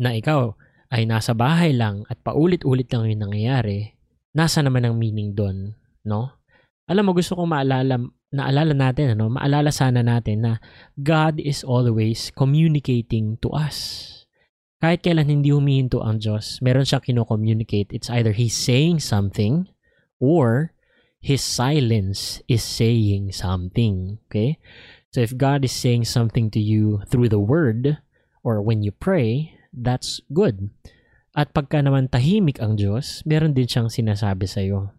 Na 0.00 0.16
ikaw, 0.16 0.56
ay 0.96 1.04
nasa 1.04 1.36
bahay 1.36 1.76
lang 1.76 2.08
at 2.08 2.24
paulit-ulit 2.24 2.88
lang 2.88 3.04
yung 3.04 3.28
nangyayari, 3.28 4.00
nasa 4.32 4.64
naman 4.64 4.88
ang 4.88 4.96
meaning 4.96 5.36
doon, 5.36 5.76
no? 6.08 6.40
Alam 6.86 7.10
mo, 7.10 7.12
gusto 7.12 7.34
kong 7.34 7.50
maalala, 7.50 7.98
naalala 8.34 8.74
natin, 8.74 9.14
ano? 9.18 9.30
maalala 9.30 9.70
sana 9.70 10.02
natin 10.02 10.42
na 10.42 10.52
God 10.98 11.38
is 11.38 11.62
always 11.62 12.34
communicating 12.34 13.38
to 13.42 13.50
us. 13.54 14.12
Kahit 14.76 15.00
kailan 15.00 15.32
hindi 15.32 15.50
humihinto 15.50 16.04
ang 16.04 16.20
Diyos, 16.20 16.60
meron 16.60 16.84
siyang 16.84 17.04
kino-communicate. 17.04 17.90
It's 17.96 18.12
either 18.12 18.36
He's 18.36 18.54
saying 18.54 19.00
something 19.00 19.72
or 20.20 20.76
His 21.18 21.40
silence 21.40 22.44
is 22.46 22.60
saying 22.60 23.32
something. 23.32 24.20
Okay? 24.28 24.60
So 25.16 25.24
if 25.24 25.32
God 25.32 25.64
is 25.64 25.72
saying 25.72 26.04
something 26.04 26.52
to 26.52 26.60
you 26.60 27.00
through 27.08 27.32
the 27.32 27.40
Word 27.40 27.98
or 28.44 28.60
when 28.60 28.84
you 28.84 28.92
pray, 28.92 29.56
that's 29.72 30.20
good. 30.28 30.68
At 31.32 31.56
pagka 31.56 31.80
naman 31.80 32.12
tahimik 32.12 32.60
ang 32.60 32.76
Diyos, 32.76 33.24
meron 33.24 33.56
din 33.56 33.68
siyang 33.68 33.88
sinasabi 33.88 34.44
sa 34.44 34.60
iyo. 34.60 34.92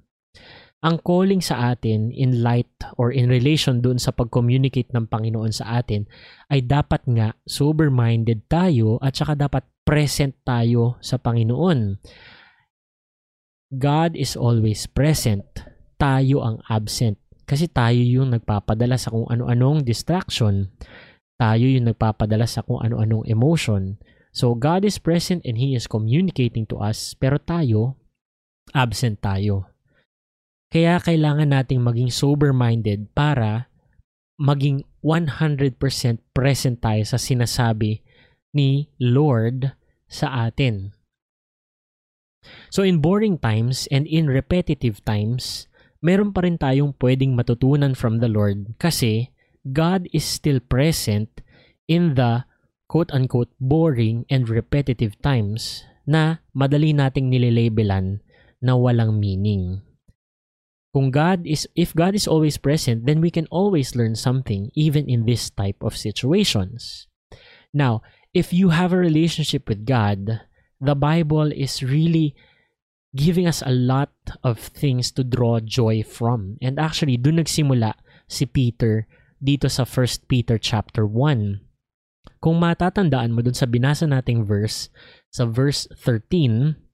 Ang 0.86 1.02
calling 1.02 1.42
sa 1.42 1.74
atin 1.74 2.14
in 2.14 2.46
light 2.46 2.70
or 3.02 3.10
in 3.10 3.26
relation 3.26 3.82
dun 3.82 3.98
sa 3.98 4.14
pag-communicate 4.14 4.94
ng 4.94 5.10
Panginoon 5.10 5.50
sa 5.50 5.82
atin 5.82 6.06
ay 6.54 6.62
dapat 6.62 7.02
nga 7.10 7.34
sober-minded 7.50 8.46
tayo 8.46 9.02
at 9.02 9.18
saka 9.18 9.34
dapat 9.34 9.66
present 9.82 10.38
tayo 10.46 11.02
sa 11.02 11.18
Panginoon. 11.18 11.98
God 13.74 14.14
is 14.14 14.38
always 14.38 14.86
present. 14.86 15.44
Tayo 15.98 16.46
ang 16.46 16.62
absent. 16.70 17.18
Kasi 17.50 17.66
tayo 17.66 17.98
yung 17.98 18.38
nagpapadala 18.38 19.02
sa 19.02 19.10
kung 19.10 19.26
ano-anong 19.34 19.82
distraction. 19.82 20.70
Tayo 21.42 21.66
yung 21.66 21.90
nagpapadala 21.90 22.46
sa 22.46 22.62
kung 22.62 22.86
ano-anong 22.86 23.26
emotion. 23.26 23.98
So 24.30 24.54
God 24.54 24.86
is 24.86 25.02
present 25.02 25.42
and 25.42 25.58
He 25.58 25.74
is 25.74 25.90
communicating 25.90 26.70
to 26.70 26.78
us 26.78 27.18
pero 27.18 27.42
tayo, 27.42 27.98
absent 28.78 29.26
tayo. 29.26 29.77
Kaya 30.68 31.00
kailangan 31.00 31.56
nating 31.56 31.80
maging 31.80 32.12
sober-minded 32.12 33.12
para 33.16 33.72
maging 34.36 34.84
100% 35.00 35.80
present 36.36 36.78
tayo 36.84 37.04
sa 37.08 37.16
sinasabi 37.16 38.04
ni 38.52 38.92
Lord 39.00 39.72
sa 40.12 40.52
atin. 40.52 40.92
So 42.72 42.84
in 42.84 43.00
boring 43.00 43.40
times 43.40 43.88
and 43.92 44.04
in 44.08 44.28
repetitive 44.28 45.04
times, 45.08 45.72
meron 46.04 46.36
pa 46.36 46.44
rin 46.44 46.60
tayong 46.60 46.96
pwedeng 47.00 47.36
matutunan 47.36 47.96
from 47.96 48.20
the 48.20 48.30
Lord 48.30 48.76
kasi 48.80 49.32
God 49.68 50.08
is 50.16 50.24
still 50.24 50.64
present 50.64 51.44
in 51.88 52.16
the 52.16 52.48
quote-unquote 52.88 53.52
boring 53.60 54.24
and 54.32 54.48
repetitive 54.48 55.20
times 55.20 55.84
na 56.08 56.40
madali 56.56 56.96
nating 56.96 57.28
nilelabelan 57.28 58.24
na 58.64 58.80
walang 58.80 59.20
meaning. 59.20 59.87
Kung 60.98 61.14
God 61.14 61.46
is 61.46 61.70
if 61.78 61.94
God 61.94 62.18
is 62.18 62.26
always 62.26 62.58
present, 62.58 63.06
then 63.06 63.22
we 63.22 63.30
can 63.30 63.46
always 63.54 63.94
learn 63.94 64.18
something 64.18 64.74
even 64.74 65.06
in 65.06 65.30
this 65.30 65.54
type 65.54 65.78
of 65.86 65.94
situations. 65.94 67.06
Now, 67.70 68.02
if 68.34 68.50
you 68.50 68.74
have 68.74 68.90
a 68.90 68.98
relationship 68.98 69.70
with 69.70 69.86
God, 69.86 70.42
the 70.82 70.98
Bible 70.98 71.54
is 71.54 71.86
really 71.86 72.34
giving 73.14 73.46
us 73.46 73.62
a 73.62 73.70
lot 73.70 74.10
of 74.42 74.58
things 74.58 75.14
to 75.14 75.22
draw 75.22 75.62
joy 75.62 76.02
from. 76.02 76.58
And 76.66 76.82
actually, 76.82 77.22
doon 77.22 77.46
nagsimula 77.46 77.94
si 78.26 78.50
Peter 78.50 79.06
dito 79.38 79.70
sa 79.70 79.86
1 79.86 80.26
Peter 80.26 80.58
chapter 80.58 81.06
1. 81.06 81.62
Kung 82.42 82.58
matatandaan 82.58 83.38
mo 83.38 83.46
doon 83.46 83.54
sa 83.54 83.70
binasa 83.70 84.10
nating 84.10 84.50
verse, 84.50 84.90
sa 85.30 85.46
verse 85.46 85.86
13, 85.94 86.87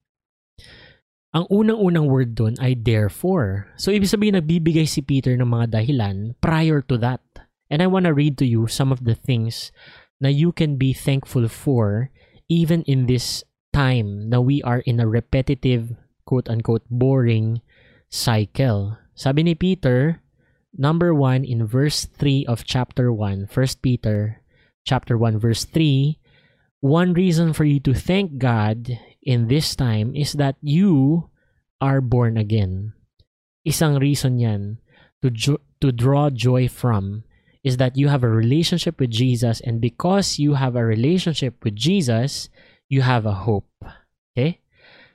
ang 1.33 1.49
unang-unang 1.49 2.05
word 2.05 2.37
doon 2.37 2.53
ay 2.61 2.77
therefore. 2.77 3.73
So, 3.75 3.89
ibig 3.89 4.13
sabihin 4.13 4.37
nagbibigay 4.37 4.85
si 4.85 5.01
Peter 5.01 5.33
ng 5.33 5.49
mga 5.49 5.81
dahilan 5.81 6.37
prior 6.37 6.85
to 6.85 6.95
that. 7.01 7.25
And 7.73 7.81
I 7.81 7.89
want 7.89 8.05
to 8.05 8.13
read 8.13 8.37
to 8.37 8.45
you 8.45 8.69
some 8.69 8.93
of 8.93 9.01
the 9.01 9.17
things 9.17 9.73
na 10.21 10.29
you 10.29 10.53
can 10.53 10.77
be 10.77 10.93
thankful 10.93 11.49
for 11.49 12.13
even 12.45 12.85
in 12.85 13.09
this 13.09 13.41
time 13.73 14.29
na 14.29 14.37
we 14.37 14.61
are 14.61 14.85
in 14.85 15.01
a 15.01 15.09
repetitive, 15.09 15.97
quote-unquote, 16.29 16.85
boring 16.93 17.65
cycle. 18.13 19.01
Sabi 19.17 19.41
ni 19.41 19.57
Peter, 19.57 20.21
number 20.77 21.17
1 21.17 21.49
in 21.49 21.65
verse 21.65 22.05
3 22.05 22.45
of 22.45 22.61
chapter 22.61 23.09
1, 23.09 23.49
1 23.49 23.81
Peter 23.81 24.45
chapter 24.85 25.17
1 25.17 25.41
verse 25.41 25.65
3, 25.65 26.19
one 26.83 27.13
reason 27.17 27.53
for 27.57 27.63
you 27.63 27.79
to 27.79 27.95
thank 27.95 28.37
God 28.37 28.93
in 29.23 29.47
this 29.47 29.75
time 29.75 30.15
is 30.15 30.35
that 30.35 30.55
you 30.61 31.27
are 31.79 31.99
born 31.99 32.37
again. 32.37 32.93
Isang 33.63 33.99
reason 33.99 34.39
yan 34.39 34.83
to, 35.23 35.31
jo- 35.31 35.63
to 35.79 35.91
draw 35.91 36.29
joy 36.29 36.67
from 36.67 37.23
is 37.63 37.79
that 37.79 37.95
you 37.95 38.11
have 38.11 38.23
a 38.23 38.29
relationship 38.29 38.99
with 38.99 39.09
Jesus 39.09 39.63
and 39.63 39.79
because 39.79 40.37
you 40.37 40.59
have 40.59 40.75
a 40.75 40.83
relationship 40.83 41.63
with 41.63 41.75
Jesus, 41.75 42.51
you 42.91 43.01
have 43.01 43.25
a 43.25 43.47
hope. 43.47 43.71
Okay? 44.35 44.59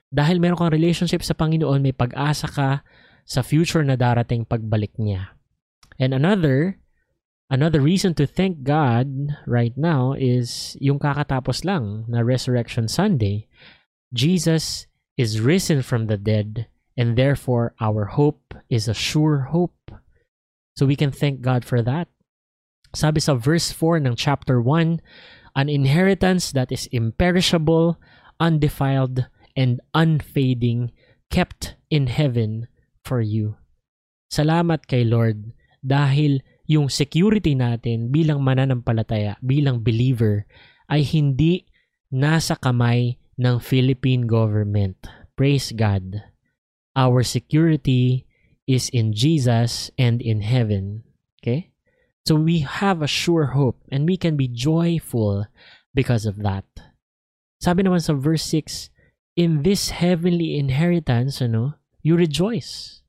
Dahil 0.09 0.41
meron 0.41 0.57
kang 0.57 0.73
relationship 0.73 1.21
sa 1.21 1.37
Panginoon, 1.37 1.85
may 1.85 1.93
pag-asa 1.93 2.49
ka 2.49 2.81
sa 3.29 3.45
future 3.45 3.85
na 3.85 4.01
darating 4.01 4.49
pagbalik 4.49 4.97
niya. 4.97 5.37
And 6.01 6.17
another 6.17 6.81
Another 7.49 7.81
reason 7.81 8.13
to 8.21 8.29
thank 8.29 8.61
God 8.61 9.33
right 9.49 9.73
now 9.73 10.13
is 10.13 10.77
yung 10.85 11.01
kakatapos 11.01 11.65
lang 11.65 12.05
na 12.05 12.21
Resurrection 12.21 12.93
Sunday. 12.93 13.48
Jesus 14.13 14.87
is 15.17 15.41
risen 15.41 15.83
from 15.83 16.07
the 16.07 16.17
dead 16.17 16.67
and 16.97 17.17
therefore 17.17 17.75
our 17.81 18.17
hope 18.17 18.55
is 18.71 18.89
a 18.89 18.95
sure 18.95 19.53
hope. 19.53 19.93
So 20.77 20.87
we 20.87 20.97
can 20.97 21.11
thank 21.11 21.41
God 21.41 21.65
for 21.65 21.83
that. 21.83 22.09
Sabi 22.95 23.21
sa 23.21 23.35
verse 23.35 23.71
4 23.71 24.01
ng 24.07 24.17
chapter 24.17 24.63
1, 24.63 25.01
an 25.57 25.69
inheritance 25.69 26.53
that 26.53 26.73
is 26.73 26.89
imperishable, 26.95 28.01
undefiled, 28.41 29.27
and 29.59 29.83
unfading, 29.93 30.95
kept 31.29 31.75
in 31.91 32.07
heaven 32.07 32.71
for 33.05 33.21
you. 33.21 33.59
Salamat 34.31 34.87
kay 34.87 35.05
Lord 35.05 35.53
dahil 35.85 36.41
yung 36.69 36.89
security 36.93 37.57
natin 37.57 38.13
bilang 38.13 38.45
mananampalataya, 38.45 39.41
bilang 39.41 39.81
believer, 39.81 40.45
ay 40.89 41.05
hindi 41.05 41.69
nasa 42.13 42.57
kamay 42.57 43.17
ng 43.39 43.63
Philippine 43.63 44.27
government. 44.27 44.99
Praise 45.39 45.71
God. 45.71 46.27
Our 46.99 47.23
security 47.23 48.27
is 48.67 48.91
in 48.91 49.15
Jesus 49.15 49.89
and 49.97 50.21
in 50.21 50.43
heaven. 50.43 51.07
Okay? 51.41 51.71
So 52.27 52.37
we 52.37 52.61
have 52.61 53.01
a 53.01 53.09
sure 53.09 53.57
hope 53.57 53.81
and 53.89 54.05
we 54.05 54.19
can 54.19 54.37
be 54.37 54.51
joyful 54.51 55.47
because 55.95 56.27
of 56.27 56.43
that. 56.45 56.67
Sabi 57.63 57.87
naman 57.87 58.03
sa 58.05 58.13
verse 58.13 58.45
6, 58.53 58.91
in 59.39 59.63
this 59.63 59.95
heavenly 59.95 60.59
inheritance, 60.59 61.41
ano, 61.41 61.79
you 62.03 62.19
rejoice. 62.19 63.01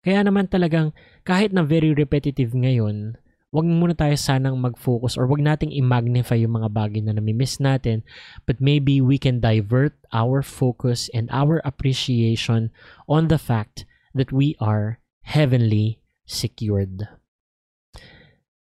Kaya 0.00 0.24
naman 0.24 0.48
talagang 0.48 0.96
kahit 1.28 1.52
na 1.52 1.62
very 1.62 1.92
repetitive 1.92 2.56
ngayon, 2.56 3.20
wag 3.50 3.66
muna 3.66 3.98
tayo 3.98 4.14
sanang 4.14 4.54
mag-focus 4.62 5.18
or 5.18 5.26
wag 5.26 5.42
nating 5.42 5.74
i-magnify 5.74 6.38
yung 6.38 6.54
mga 6.62 6.70
bagay 6.70 7.02
na 7.02 7.14
nami-miss 7.14 7.58
natin 7.58 8.06
but 8.46 8.62
maybe 8.62 9.02
we 9.02 9.18
can 9.18 9.42
divert 9.42 9.94
our 10.14 10.42
focus 10.42 11.10
and 11.10 11.26
our 11.34 11.58
appreciation 11.66 12.70
on 13.10 13.26
the 13.26 13.38
fact 13.38 13.86
that 14.14 14.30
we 14.30 14.54
are 14.62 15.02
heavenly 15.26 16.02
secured. 16.26 17.06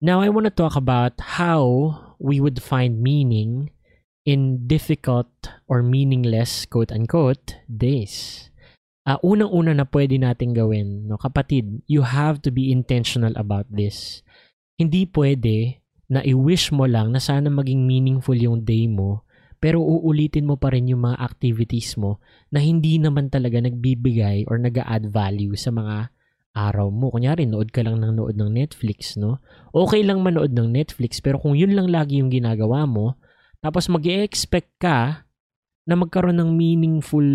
Now, 0.01 0.19
I 0.19 0.33
want 0.33 0.49
to 0.49 0.55
talk 0.55 0.75
about 0.75 1.37
how 1.37 2.15
we 2.17 2.41
would 2.41 2.57
find 2.57 3.03
meaning 3.03 3.69
in 4.25 4.65
difficult 4.65 5.29
or 5.67 5.83
meaningless 5.83 6.65
quote-unquote 6.65 7.61
days 7.69 8.49
uh, 9.05 9.17
unang-una 9.25 9.73
na 9.73 9.85
pwede 9.87 10.17
nating 10.17 10.53
gawin, 10.53 11.07
no, 11.09 11.17
kapatid, 11.17 11.81
you 11.87 12.05
have 12.05 12.41
to 12.41 12.51
be 12.51 12.69
intentional 12.69 13.33
about 13.35 13.65
this. 13.69 14.21
Hindi 14.81 15.05
pwede 15.13 15.77
na 16.09 16.25
i-wish 16.25 16.73
mo 16.73 16.89
lang 16.89 17.13
na 17.13 17.21
sana 17.21 17.53
maging 17.53 17.85
meaningful 17.85 18.33
yung 18.33 18.65
day 18.65 18.89
mo, 18.89 19.21
pero 19.61 19.77
uulitin 19.77 20.49
mo 20.49 20.57
pa 20.57 20.73
rin 20.73 20.89
yung 20.89 21.05
mga 21.05 21.21
activities 21.21 21.93
mo 22.01 22.17
na 22.49 22.57
hindi 22.57 22.97
naman 22.97 23.29
talaga 23.29 23.61
nagbibigay 23.61 24.49
or 24.49 24.57
nag 24.57 24.81
add 24.81 25.05
value 25.05 25.53
sa 25.53 25.69
mga 25.69 26.09
araw 26.57 26.89
mo. 26.89 27.13
Kunyari, 27.13 27.45
nood 27.45 27.69
ka 27.69 27.85
lang 27.85 28.01
ng 28.01 28.17
nood 28.17 28.35
ng 28.41 28.51
Netflix, 28.51 29.15
no? 29.21 29.37
Okay 29.69 30.01
lang 30.01 30.25
manood 30.25 30.51
ng 30.51 30.67
Netflix, 30.73 31.21
pero 31.21 31.37
kung 31.37 31.53
yun 31.53 31.77
lang 31.77 31.87
lagi 31.87 32.19
yung 32.19 32.33
ginagawa 32.33 32.89
mo, 32.89 33.21
tapos 33.61 33.85
mag 33.87 34.03
expect 34.03 34.81
ka 34.81 35.29
na 35.85 35.93
magkaroon 35.93 36.41
ng 36.41 36.51
meaningful 36.57 37.29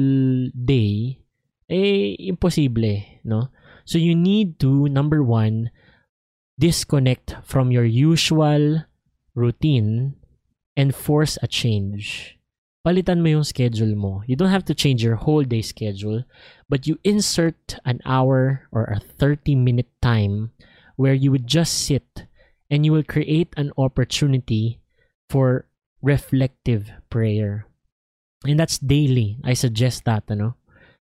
day, 0.51 1.23
eh, 1.71 2.19
imposible, 2.27 3.23
no? 3.23 3.55
So 3.87 4.03
you 4.03 4.19
need 4.19 4.59
to, 4.67 4.91
number 4.91 5.23
one, 5.23 5.71
disconnect 6.59 7.37
from 7.45 7.71
your 7.71 7.85
usual 7.85 8.85
routine 9.35 10.17
and 10.77 10.95
force 10.95 11.39
a 11.43 11.47
change. 11.47 12.37
palitan 12.87 13.19
mo 13.19 13.27
yung 13.27 13.43
schedule 13.43 13.99
mo. 13.99 14.23
You 14.31 14.39
don't 14.39 14.55
have 14.55 14.63
to 14.71 14.75
change 14.79 15.03
your 15.03 15.19
whole 15.19 15.43
day 15.43 15.59
schedule, 15.59 16.23
but 16.71 16.87
you 16.87 17.03
insert 17.03 17.83
an 17.83 17.99
hour 18.07 18.71
or 18.71 18.87
a 18.87 19.03
30 19.03 19.59
minute 19.59 19.91
time 19.99 20.55
where 20.95 21.13
you 21.19 21.35
would 21.35 21.51
just 21.51 21.83
sit 21.83 22.31
and 22.71 22.87
you 22.87 22.95
will 22.95 23.03
create 23.03 23.51
an 23.59 23.75
opportunity 23.75 24.79
for 25.27 25.67
reflective 25.99 26.95
prayer. 27.11 27.67
And 28.47 28.55
that's 28.55 28.79
daily. 28.79 29.43
I 29.43 29.59
suggest 29.59 30.07
that, 30.07 30.31
ano? 30.31 30.55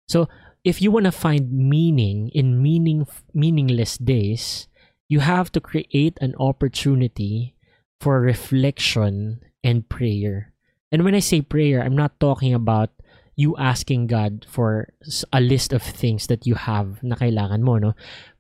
So, 0.09 0.33
if 0.65 0.81
you 0.81 0.89
want 0.89 1.05
to 1.05 1.13
find 1.13 1.53
meaning 1.53 2.33
in 2.33 2.63
meaning 2.65 3.05
meaningless 3.37 4.01
days, 4.01 4.65
you 5.09 5.21
have 5.21 5.51
to 5.53 5.61
create 5.61 6.19
an 6.21 6.35
opportunity 6.39 7.55
for 8.01 8.21
reflection 8.21 9.41
and 9.63 9.89
prayer. 9.89 10.53
And 10.91 11.05
when 11.05 11.15
I 11.15 11.21
say 11.21 11.43
prayer, 11.43 11.83
I'm 11.83 11.97
not 11.97 12.19
talking 12.21 12.55
about 12.55 12.91
you 13.37 13.57
asking 13.57 14.09
God 14.09 14.47
for 14.49 14.89
a 15.33 15.41
list 15.41 15.73
of 15.73 15.83
things 15.83 16.27
that 16.27 16.47
you 16.47 16.57
have 16.57 17.03
na 17.05 17.15
kailangan 17.15 17.61
mo, 17.61 17.77
no? 17.77 17.93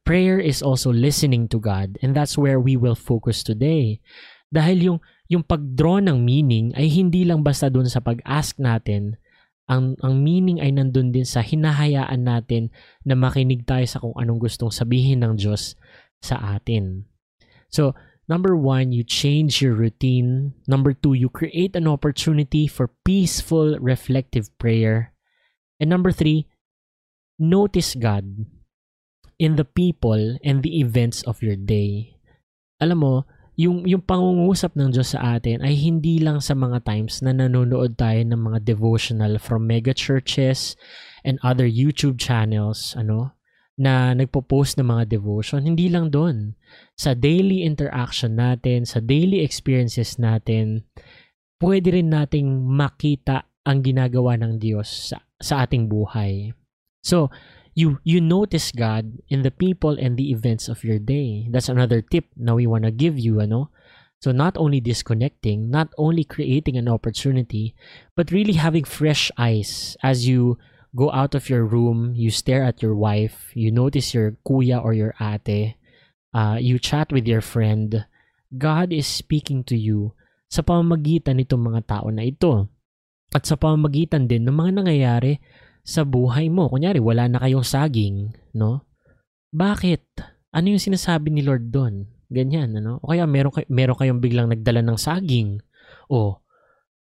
Prayer 0.06 0.38
is 0.38 0.62
also 0.62 0.90
listening 0.90 1.48
to 1.52 1.58
God 1.60 1.98
and 2.00 2.14
that's 2.14 2.38
where 2.38 2.58
we 2.58 2.78
will 2.78 2.96
focus 2.96 3.42
today. 3.42 4.00
Dahil 4.48 4.78
yung 4.82 4.98
yung 5.26 5.42
pag-draw 5.42 5.98
ng 6.00 6.22
meaning 6.22 6.70
ay 6.78 6.86
hindi 6.86 7.26
lang 7.26 7.42
basta 7.42 7.66
doon 7.66 7.90
sa 7.90 7.98
pag-ask 7.98 8.56
natin, 8.62 9.18
ang 9.66 9.98
ang 10.00 10.22
meaning 10.22 10.62
ay 10.62 10.70
nandun 10.70 11.10
din 11.10 11.26
sa 11.26 11.42
hinahayaan 11.42 12.22
natin 12.22 12.70
na 13.02 13.18
makinig 13.18 13.66
tayo 13.66 13.82
sa 13.84 13.98
kung 13.98 14.14
anong 14.14 14.38
gustong 14.38 14.70
sabihin 14.70 15.26
ng 15.26 15.34
Diyos 15.34 15.74
sa 16.26 16.58
atin. 16.58 17.06
So, 17.70 17.94
Number 18.26 18.58
one, 18.58 18.90
you 18.90 19.06
change 19.06 19.62
your 19.62 19.78
routine. 19.78 20.58
Number 20.66 20.90
two, 20.90 21.14
you 21.14 21.30
create 21.30 21.78
an 21.78 21.86
opportunity 21.86 22.66
for 22.66 22.90
peaceful, 23.06 23.78
reflective 23.78 24.50
prayer. 24.58 25.14
And 25.78 25.86
number 25.86 26.10
three, 26.10 26.50
notice 27.38 27.94
God 27.94 28.50
in 29.38 29.54
the 29.54 29.64
people 29.64 30.38
and 30.42 30.66
the 30.66 30.82
events 30.82 31.22
of 31.22 31.38
your 31.38 31.54
day. 31.54 32.18
Alam 32.82 32.98
mo, 32.98 33.14
yung, 33.54 33.86
yung 33.86 34.02
pangungusap 34.02 34.74
ng 34.74 34.90
Diyos 34.90 35.14
sa 35.14 35.38
atin 35.38 35.62
ay 35.62 35.78
hindi 35.78 36.18
lang 36.18 36.42
sa 36.42 36.58
mga 36.58 36.82
times 36.82 37.22
na 37.22 37.30
nanonood 37.30 37.94
tayo 37.94 38.26
ng 38.26 38.42
mga 38.42 38.66
devotional 38.66 39.38
from 39.38 39.70
mega 39.70 39.94
churches 39.94 40.74
and 41.22 41.38
other 41.46 41.64
YouTube 41.64 42.18
channels, 42.18 42.90
ano, 42.98 43.35
na 43.76 44.16
nagpo-post 44.16 44.80
ng 44.80 44.88
mga 44.88 45.04
devotion, 45.20 45.60
hindi 45.64 45.92
lang 45.92 46.08
doon. 46.08 46.56
Sa 46.96 47.12
daily 47.12 47.60
interaction 47.62 48.36
natin, 48.40 48.88
sa 48.88 49.04
daily 49.04 49.44
experiences 49.44 50.16
natin, 50.16 50.88
pwede 51.60 51.92
rin 51.92 52.08
nating 52.08 52.48
makita 52.64 53.44
ang 53.68 53.84
ginagawa 53.84 54.40
ng 54.40 54.56
Diyos 54.56 55.12
sa, 55.12 55.20
sa 55.36 55.68
ating 55.68 55.92
buhay. 55.92 56.56
So, 57.04 57.28
you 57.76 58.00
you 58.08 58.24
notice 58.24 58.72
God 58.72 59.20
in 59.28 59.44
the 59.44 59.52
people 59.52 60.00
and 60.00 60.16
the 60.16 60.32
events 60.32 60.72
of 60.72 60.80
your 60.80 60.96
day. 60.96 61.46
That's 61.52 61.68
another 61.68 62.00
tip 62.00 62.32
na 62.32 62.56
we 62.56 62.64
want 62.64 62.88
to 62.88 62.90
give 62.90 63.20
you, 63.20 63.44
ano? 63.44 63.68
So 64.24 64.32
not 64.32 64.56
only 64.56 64.80
disconnecting, 64.80 65.68
not 65.68 65.92
only 66.00 66.24
creating 66.24 66.80
an 66.80 66.88
opportunity, 66.88 67.76
but 68.16 68.32
really 68.32 68.56
having 68.56 68.88
fresh 68.88 69.28
eyes 69.36 69.94
as 70.00 70.24
you 70.24 70.56
go 70.94 71.10
out 71.10 71.34
of 71.34 71.48
your 71.50 71.64
room, 71.64 72.12
you 72.14 72.30
stare 72.30 72.62
at 72.62 72.84
your 72.84 72.94
wife, 72.94 73.50
you 73.56 73.72
notice 73.72 74.14
your 74.14 74.38
kuya 74.46 74.78
or 74.78 74.92
your 74.92 75.16
ate, 75.18 75.76
uh, 76.36 76.60
you 76.60 76.78
chat 76.78 77.10
with 77.10 77.26
your 77.26 77.42
friend, 77.42 78.06
God 78.54 78.92
is 78.92 79.08
speaking 79.08 79.66
to 79.66 79.76
you 79.76 80.14
sa 80.46 80.62
pamamagitan 80.62 81.42
nitong 81.42 81.74
mga 81.74 81.80
tao 81.90 82.06
na 82.12 82.22
ito. 82.22 82.70
At 83.34 83.44
sa 83.44 83.58
pamamagitan 83.58 84.30
din 84.30 84.46
ng 84.46 84.54
mga 84.54 84.70
nangyayari 84.82 85.42
sa 85.82 86.06
buhay 86.06 86.46
mo. 86.46 86.70
Kunyari, 86.70 87.02
wala 87.02 87.26
na 87.26 87.42
kayong 87.42 87.66
saging, 87.66 88.30
no? 88.54 88.86
Bakit? 89.50 90.22
Ano 90.54 90.66
yung 90.70 90.82
sinasabi 90.82 91.34
ni 91.34 91.42
Lord 91.42 91.74
doon? 91.74 92.06
Ganyan, 92.30 92.74
ano? 92.78 92.98
O 93.02 93.10
kaya 93.10 93.26
meron, 93.26 93.54
kay, 93.54 93.66
meron 93.70 93.98
kayong 93.98 94.22
biglang 94.22 94.50
nagdala 94.50 94.82
ng 94.82 94.98
saging. 94.98 95.62
O, 96.10 96.42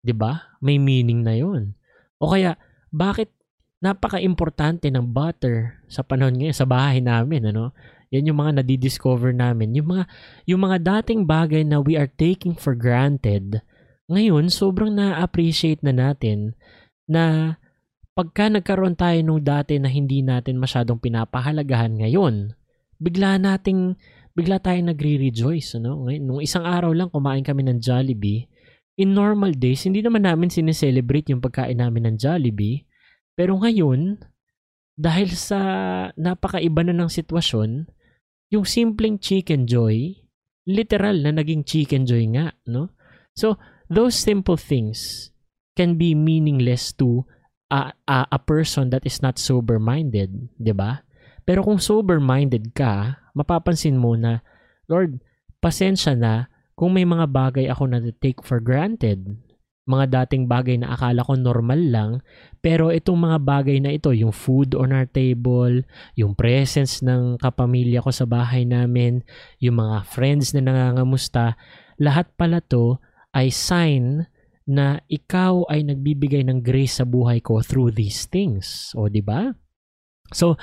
'di 0.03 0.15
ba? 0.15 0.55
May 0.63 0.79
meaning 0.79 1.27
na 1.27 1.35
'yon. 1.35 1.75
O 2.23 2.31
kaya, 2.31 2.59
bakit 2.91 3.35
napaka-importante 3.79 4.91
ng 4.91 5.07
butter 5.07 5.79
sa 5.87 6.03
panahon 6.03 6.35
ngayon 6.35 6.57
sa 6.57 6.67
bahay 6.67 6.99
namin 6.99 7.55
ano? 7.55 7.71
Yan 8.09 8.33
yung 8.33 8.41
mga 8.41 8.65
nadidiscover 8.65 9.37
namin. 9.37 9.77
Yung 9.77 9.93
mga 9.93 10.05
yung 10.49 10.61
mga 10.65 10.79
dating 10.81 11.29
bagay 11.29 11.63
na 11.63 11.79
we 11.79 11.95
are 11.95 12.09
taking 12.09 12.57
for 12.57 12.73
granted 12.73 13.63
ngayon 14.09 14.49
sobrang 14.49 14.97
na-appreciate 14.97 15.85
na 15.85 15.93
natin 15.93 16.57
na 17.05 17.55
pagka 18.17 18.49
nagkaroon 18.49 18.97
tayo 18.97 19.21
nung 19.21 19.45
dati 19.45 19.77
na 19.77 19.93
hindi 19.93 20.25
natin 20.25 20.57
masyadong 20.57 20.97
pinapahalagahan 20.97 21.93
ngayon 22.01 22.57
bigla 22.97 23.37
nating 23.37 23.95
bigla 24.33 24.59
tayong 24.59 24.91
nagre-rejoice 24.91 25.77
ano? 25.77 26.09
Ngayon 26.09 26.25
nung 26.25 26.41
isang 26.41 26.65
araw 26.65 26.91
lang 26.97 27.13
kumain 27.13 27.45
kami 27.45 27.69
ng 27.69 27.79
Jollibee. 27.85 28.49
In 28.99 29.15
normal 29.15 29.55
days 29.55 29.85
hindi 29.85 30.01
naman 30.01 30.25
namin 30.25 30.49
sineselebrate 30.49 31.29
yung 31.31 31.45
pagkain 31.45 31.79
namin 31.79 32.09
ng 32.09 32.17
Jollibee 32.17 32.88
pero 33.39 33.55
ngayon, 33.63 34.19
dahil 34.99 35.31
sa 35.39 35.61
napakaiba 36.19 36.83
na 36.83 36.91
ng 36.91 37.07
sitwasyon, 37.07 37.87
yung 38.51 38.67
simpleng 38.67 39.23
chicken 39.23 39.63
joy, 39.71 40.11
literal 40.67 41.23
na 41.23 41.31
naging 41.31 41.63
chicken 41.63 42.03
joy 42.03 42.27
nga, 42.35 42.51
no? 42.67 42.91
So, 43.39 43.55
those 43.87 44.19
simple 44.19 44.59
things 44.59 45.31
can 45.79 45.95
be 45.95 46.19
meaningless 46.19 46.91
to 46.99 47.23
a, 47.71 47.95
a, 48.11 48.27
a 48.35 48.41
person 48.43 48.91
that 48.91 49.07
is 49.07 49.23
not 49.23 49.39
sober-minded, 49.39 50.51
'di 50.59 50.75
ba? 50.75 51.07
Pero 51.47 51.63
kung 51.63 51.79
sober-minded 51.79 52.75
ka, 52.75 53.23
mapapansin 53.39 54.03
mo 54.03 54.19
na, 54.19 54.43
Lord, 54.91 55.23
pasensya 55.63 56.19
na 56.19 56.51
kung 56.75 56.91
may 56.91 57.07
mga 57.07 57.31
bagay 57.31 57.71
ako 57.71 57.87
na 57.87 58.03
take 58.19 58.43
for 58.43 58.59
granted 58.59 59.39
mga 59.89 60.05
dating 60.23 60.45
bagay 60.45 60.77
na 60.77 60.93
akala 60.93 61.25
ko 61.25 61.33
normal 61.35 61.81
lang, 61.81 62.11
pero 62.61 62.93
itong 62.93 63.17
mga 63.17 63.39
bagay 63.41 63.81
na 63.81 63.97
ito, 63.97 64.13
yung 64.13 64.37
food 64.37 64.77
on 64.77 64.93
our 64.93 65.09
table, 65.09 65.81
yung 66.13 66.37
presence 66.37 67.01
ng 67.01 67.41
kapamilya 67.41 68.05
ko 68.05 68.13
sa 68.13 68.29
bahay 68.29 68.69
namin, 68.69 69.25
yung 69.57 69.81
mga 69.81 70.05
friends 70.05 70.53
na 70.53 70.61
nangangamusta, 70.61 71.57
lahat 71.97 72.29
pala 72.37 72.61
to 72.61 73.01
ay 73.33 73.49
sign 73.49 74.29
na 74.69 75.01
ikaw 75.09 75.65
ay 75.73 75.81
nagbibigay 75.81 76.45
ng 76.45 76.61
grace 76.61 77.01
sa 77.01 77.09
buhay 77.09 77.41
ko 77.41 77.65
through 77.65 77.89
these 77.89 78.29
things. 78.29 78.93
O, 78.93 79.09
di 79.09 79.25
ba? 79.25 79.49
So, 80.37 80.61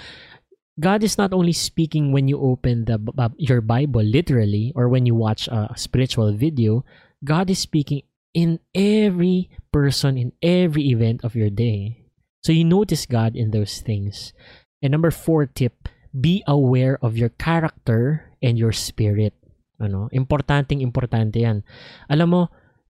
God 0.78 1.02
is 1.02 1.18
not 1.18 1.34
only 1.34 1.56
speaking 1.56 2.14
when 2.14 2.30
you 2.30 2.38
open 2.38 2.86
the 2.86 3.00
your 3.40 3.64
Bible 3.64 4.04
literally 4.04 4.76
or 4.76 4.92
when 4.92 5.08
you 5.08 5.16
watch 5.16 5.48
a 5.48 5.74
spiritual 5.74 6.36
video, 6.36 6.86
God 7.24 7.50
is 7.50 7.64
speaking 7.64 8.06
in 8.36 8.60
every 8.76 9.50
person, 9.71 10.19
in 10.19 10.36
every 10.43 10.91
event 10.91 11.24
of 11.24 11.34
your 11.34 11.50
day. 11.50 12.06
So 12.43 12.52
you 12.52 12.67
notice 12.67 13.08
God 13.08 13.34
in 13.34 13.50
those 13.50 13.80
things. 13.80 14.36
And 14.84 14.91
number 14.91 15.10
four 15.10 15.48
tip, 15.48 15.88
be 16.12 16.43
aware 16.45 17.00
of 17.02 17.17
your 17.17 17.32
character 17.39 18.36
and 18.43 18.60
your 18.60 18.76
spirit. 18.76 19.34
Ano? 19.80 20.12
Importanteng 20.12 20.84
importante 20.84 21.41
yan. 21.41 21.63
Alam 22.12 22.30
mo, 22.30 22.41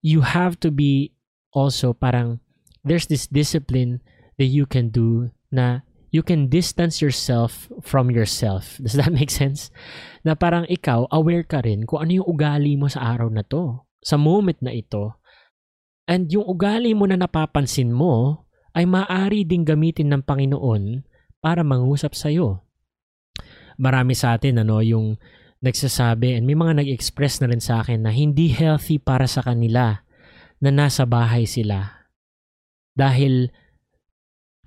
you 0.02 0.26
have 0.26 0.60
to 0.66 0.74
be 0.74 1.14
also 1.54 1.94
parang 1.94 2.42
there's 2.84 3.08
this 3.08 3.30
discipline 3.30 4.02
that 4.42 4.52
you 4.52 4.66
can 4.66 4.90
do 4.90 5.32
na 5.54 5.86
you 6.12 6.22
can 6.22 6.50
distance 6.50 7.02
yourself 7.02 7.70
from 7.86 8.12
yourself. 8.12 8.76
Does 8.84 8.98
that 8.98 9.14
make 9.14 9.32
sense? 9.32 9.70
Na 10.26 10.36
parang 10.36 10.68
ikaw, 10.68 11.08
aware 11.14 11.46
ka 11.46 11.62
rin 11.64 11.86
kung 11.86 12.04
ano 12.04 12.22
yung 12.22 12.30
ugali 12.30 12.76
mo 12.76 12.90
sa 12.92 13.16
araw 13.16 13.30
na 13.30 13.46
to. 13.46 13.82
Sa 14.06 14.20
moment 14.20 14.60
na 14.62 14.70
ito, 14.70 15.18
And 16.06 16.30
yung 16.30 16.46
ugali 16.46 16.94
mo 16.94 17.10
na 17.10 17.18
napapansin 17.18 17.90
mo 17.90 18.46
ay 18.78 18.86
maaari 18.86 19.42
ding 19.42 19.66
gamitin 19.66 20.14
ng 20.14 20.22
Panginoon 20.22 21.02
para 21.42 21.66
mangusap 21.66 22.14
sa 22.14 22.30
iyo. 22.30 22.62
Marami 23.82 24.14
sa 24.14 24.38
atin 24.38 24.62
ano 24.62 24.80
yung 24.86 25.18
nagsasabi 25.66 26.38
and 26.38 26.46
may 26.46 26.54
mga 26.54 26.86
nag-express 26.86 27.42
na 27.42 27.50
rin 27.50 27.64
sa 27.64 27.82
akin 27.82 28.06
na 28.06 28.14
hindi 28.14 28.54
healthy 28.54 29.02
para 29.02 29.26
sa 29.26 29.42
kanila 29.42 30.06
na 30.62 30.70
nasa 30.70 31.10
bahay 31.10 31.50
sila. 31.50 32.06
Dahil 32.94 33.50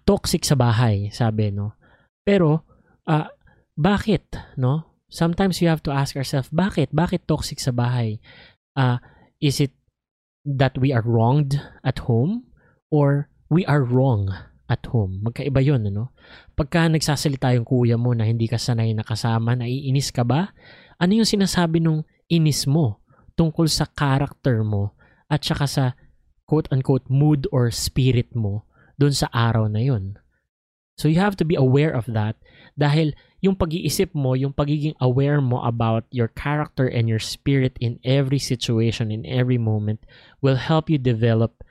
toxic 0.03 0.43
sa 0.43 0.59
bahay, 0.59 1.09
sabi 1.15 1.55
no. 1.55 1.79
Pero 2.27 2.67
uh, 3.07 3.29
bakit, 3.79 4.35
no? 4.59 4.99
Sometimes 5.09 5.63
you 5.63 5.71
have 5.71 5.81
to 5.87 5.95
ask 5.95 6.19
yourself, 6.19 6.51
bakit? 6.53 6.93
Bakit 6.93 7.25
toxic 7.31 7.63
sa 7.63 7.73
bahay? 7.73 8.21
Uh, 8.75 9.01
is 9.41 9.63
it 9.63 9.73
that 10.49 10.81
we 10.81 10.97
are 10.97 11.05
wronged 11.05 11.61
at 11.85 12.09
home 12.09 12.49
or 12.89 13.29
we 13.53 13.69
are 13.69 13.85
wrong 13.85 14.33
at 14.69 14.81
home. 14.89 15.21
Magkaiba 15.21 15.61
yun, 15.61 15.85
ano? 15.85 16.17
Pagka 16.57 16.89
nagsasalita 16.89 17.53
yung 17.53 17.69
kuya 17.69 18.01
mo 18.01 18.17
na 18.17 18.25
hindi 18.25 18.49
ka 18.49 18.57
sanay 18.57 18.97
nakasama, 18.97 19.57
naiinis 19.57 20.09
ka 20.09 20.25
ba? 20.25 20.57
Ano 20.97 21.21
yung 21.21 21.29
sinasabi 21.29 21.85
nung 21.85 22.09
inis 22.33 22.65
mo 22.65 23.05
tungkol 23.37 23.69
sa 23.69 23.85
character 23.89 24.65
mo 24.65 24.97
at 25.29 25.45
saka 25.45 25.69
sa 25.69 25.85
quote-unquote 26.49 27.13
mood 27.13 27.45
or 27.53 27.69
spirit 27.69 28.33
mo 28.33 28.65
dun 28.97 29.13
sa 29.13 29.29
araw 29.31 29.69
na 29.69 29.85
yun. 29.85 30.17
So 30.97 31.07
you 31.07 31.21
have 31.21 31.37
to 31.39 31.47
be 31.47 31.55
aware 31.55 31.93
of 31.93 32.09
that 32.11 32.41
dahil 32.75 33.13
yung 33.41 33.55
pag-iisip 33.55 34.15
mo, 34.15 34.35
yung 34.35 34.53
pagiging 34.53 34.99
aware 35.01 35.41
mo 35.41 35.63
about 35.63 36.05
your 36.11 36.27
character 36.27 36.87
and 36.91 37.07
your 37.07 37.23
spirit 37.23 37.79
in 37.79 38.03
every 38.03 38.39
situation, 38.39 39.15
in 39.15 39.23
every 39.27 39.59
moment, 39.59 40.03
will 40.43 40.59
help 40.59 40.91
you 40.91 40.99
develop 40.99 41.63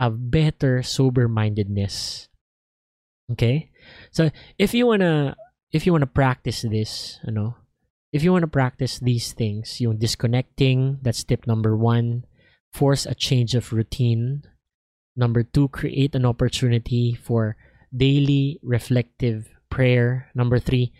a 0.00 0.08
better 0.08 0.82
sober-mindedness. 0.82 2.28
Okay? 3.32 3.70
So 4.10 4.30
if 4.56 4.72
you 4.72 4.88
wanna 4.88 5.36
if 5.70 5.84
you 5.84 5.92
wanna 5.92 6.08
practice 6.08 6.62
this, 6.62 7.20
know, 7.30 7.54
if 8.12 8.24
you 8.24 8.32
wanna 8.32 8.48
practice 8.48 8.98
these 8.98 9.32
things, 9.32 9.80
yung 9.80 10.00
disconnecting, 10.00 10.98
that's 11.02 11.22
tip 11.22 11.46
number 11.46 11.76
one. 11.76 12.24
Force 12.72 13.04
a 13.04 13.14
change 13.14 13.54
of 13.54 13.72
routine. 13.72 14.42
Number 15.16 15.42
two, 15.42 15.68
create 15.68 16.14
an 16.14 16.24
opportunity 16.24 17.12
for 17.12 17.56
daily 17.92 18.58
reflective 18.62 19.50
prayer. 19.68 20.30
Number 20.34 20.58
three, 20.58 20.94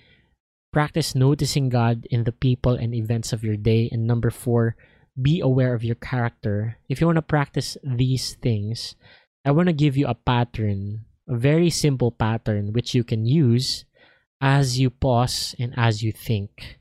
practice 0.72 1.14
noticing 1.14 1.68
God 1.68 2.06
in 2.10 2.24
the 2.24 2.32
people 2.32 2.74
and 2.74 2.94
events 2.94 3.32
of 3.32 3.42
your 3.44 3.56
day. 3.56 3.88
And 3.90 4.06
number 4.06 4.30
four, 4.30 4.76
be 5.20 5.40
aware 5.40 5.74
of 5.74 5.84
your 5.84 5.96
character. 5.96 6.78
If 6.88 7.00
you 7.00 7.06
want 7.06 7.16
to 7.16 7.22
practice 7.22 7.76
these 7.82 8.34
things, 8.34 8.94
I 9.44 9.50
want 9.50 9.68
to 9.68 9.74
give 9.74 9.96
you 9.96 10.06
a 10.06 10.14
pattern, 10.14 11.06
a 11.28 11.36
very 11.36 11.70
simple 11.70 12.10
pattern, 12.10 12.72
which 12.72 12.94
you 12.94 13.04
can 13.04 13.26
use 13.26 13.84
as 14.40 14.78
you 14.78 14.90
pause 14.90 15.54
and 15.58 15.74
as 15.76 16.02
you 16.02 16.12
think. 16.12 16.78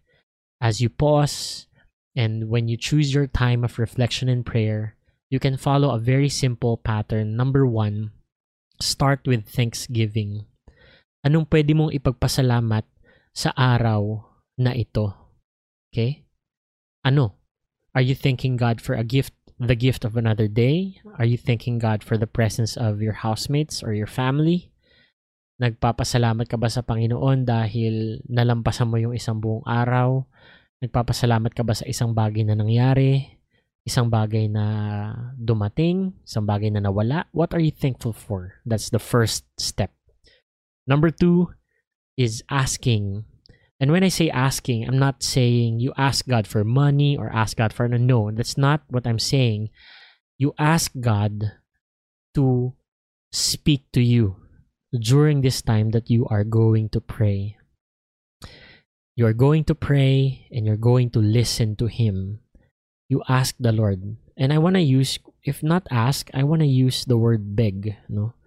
As 0.62 0.82
you 0.82 0.90
pause 0.90 1.68
and 2.16 2.50
when 2.50 2.68
you 2.68 2.78
choose 2.78 3.14
your 3.14 3.28
time 3.28 3.64
of 3.64 3.80
reflection 3.80 4.28
and 4.30 4.46
prayer, 4.46 4.96
you 5.30 5.40
can 5.40 5.58
follow 5.58 5.94
a 5.94 6.00
very 6.00 6.30
simple 6.30 6.78
pattern. 6.78 7.38
Number 7.38 7.66
one, 7.66 8.12
start 8.82 9.22
with 9.26 9.48
thanksgiving. 9.48 10.46
Anong 11.26 11.48
pwede 11.48 11.76
mong 11.76 11.96
ipagpasalamat 11.96 12.84
sa 13.34 13.54
araw 13.56 14.26
na 14.60 14.76
ito? 14.76 15.14
Okay? 15.90 16.26
Ano? 17.06 17.40
Are 17.96 18.06
you 18.06 18.14
thanking 18.14 18.56
God 18.58 18.80
for 18.80 18.94
a 18.94 19.04
gift, 19.04 19.34
the 19.58 19.76
gift 19.76 20.06
of 20.06 20.16
another 20.16 20.48
day? 20.48 21.02
Are 21.18 21.26
you 21.26 21.38
thanking 21.38 21.82
God 21.82 22.06
for 22.06 22.16
the 22.16 22.30
presence 22.30 22.78
of 22.78 23.02
your 23.02 23.26
housemates 23.26 23.82
or 23.82 23.92
your 23.98 24.10
family? 24.10 24.70
Nagpapasalamat 25.60 26.48
ka 26.48 26.56
ba 26.56 26.72
sa 26.72 26.86
Panginoon 26.86 27.44
dahil 27.44 28.24
nalampasan 28.30 28.88
mo 28.88 28.96
yung 28.96 29.18
isang 29.18 29.44
buong 29.44 29.66
araw? 29.68 30.24
Nagpapasalamat 30.80 31.52
ka 31.52 31.68
ba 31.68 31.76
sa 31.76 31.84
isang 31.90 32.16
bagay 32.16 32.48
na 32.48 32.56
nangyari? 32.56 33.40
isang 33.90 34.06
bagay 34.06 34.46
na 34.46 34.66
dumating, 35.34 36.14
isang 36.22 36.46
bagay 36.46 36.70
na 36.70 36.86
nawala, 36.86 37.26
what 37.34 37.50
are 37.58 37.64
you 37.64 37.74
thankful 37.74 38.14
for? 38.14 38.62
That's 38.62 38.94
the 38.94 39.02
first 39.02 39.50
step. 39.58 39.90
Number 40.86 41.10
two 41.10 41.50
is 42.20 42.44
asking. 42.52 43.24
And 43.80 43.96
when 43.96 44.04
I 44.04 44.12
say 44.12 44.28
asking, 44.28 44.84
I'm 44.84 45.00
not 45.00 45.24
saying 45.24 45.80
you 45.80 45.96
ask 45.96 46.28
God 46.28 46.44
for 46.44 46.68
money 46.68 47.16
or 47.16 47.32
ask 47.32 47.56
God 47.56 47.72
for 47.72 47.88
no. 47.88 48.30
That's 48.36 48.60
not 48.60 48.84
what 48.92 49.08
I'm 49.08 49.24
saying. 49.24 49.72
You 50.36 50.52
ask 50.60 50.92
God 51.00 51.56
to 52.36 52.76
speak 53.32 53.88
to 53.96 54.04
you 54.04 54.36
during 54.92 55.40
this 55.40 55.64
time 55.64 55.96
that 55.96 56.12
you 56.12 56.28
are 56.28 56.44
going 56.44 56.92
to 56.92 57.00
pray. 57.00 57.56
You 59.16 59.26
are 59.26 59.34
going 59.34 59.64
to 59.72 59.76
pray 59.76 60.48
and 60.52 60.68
you're 60.68 60.76
going 60.76 61.10
to 61.12 61.20
listen 61.24 61.78
to 61.78 61.88
Him 61.88 62.44
you 63.10 63.26
ask 63.28 63.58
the 63.60 63.74
Lord. 63.74 64.16
And 64.38 64.54
I 64.54 64.62
want 64.62 64.78
to 64.78 64.86
use, 64.86 65.18
if 65.44 65.66
not 65.66 65.90
ask, 65.90 66.30
I 66.32 66.46
want 66.46 66.62
to 66.62 66.70
use 66.70 67.04
the 67.04 67.18
word 67.18 67.58
beg. 67.58 67.98
No? 68.08 68.38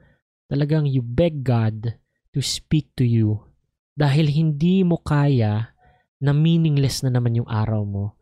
Talagang 0.48 0.86
you 0.86 1.02
beg 1.02 1.42
God 1.42 1.98
to 2.32 2.40
speak 2.40 2.88
to 2.96 3.04
you 3.04 3.51
dahil 3.92 4.32
hindi 4.32 4.82
mo 4.82 5.00
kaya 5.00 5.72
na 6.22 6.32
meaningless 6.32 7.02
na 7.02 7.10
naman 7.12 7.36
yung 7.36 7.50
araw 7.50 7.82
mo. 7.82 8.14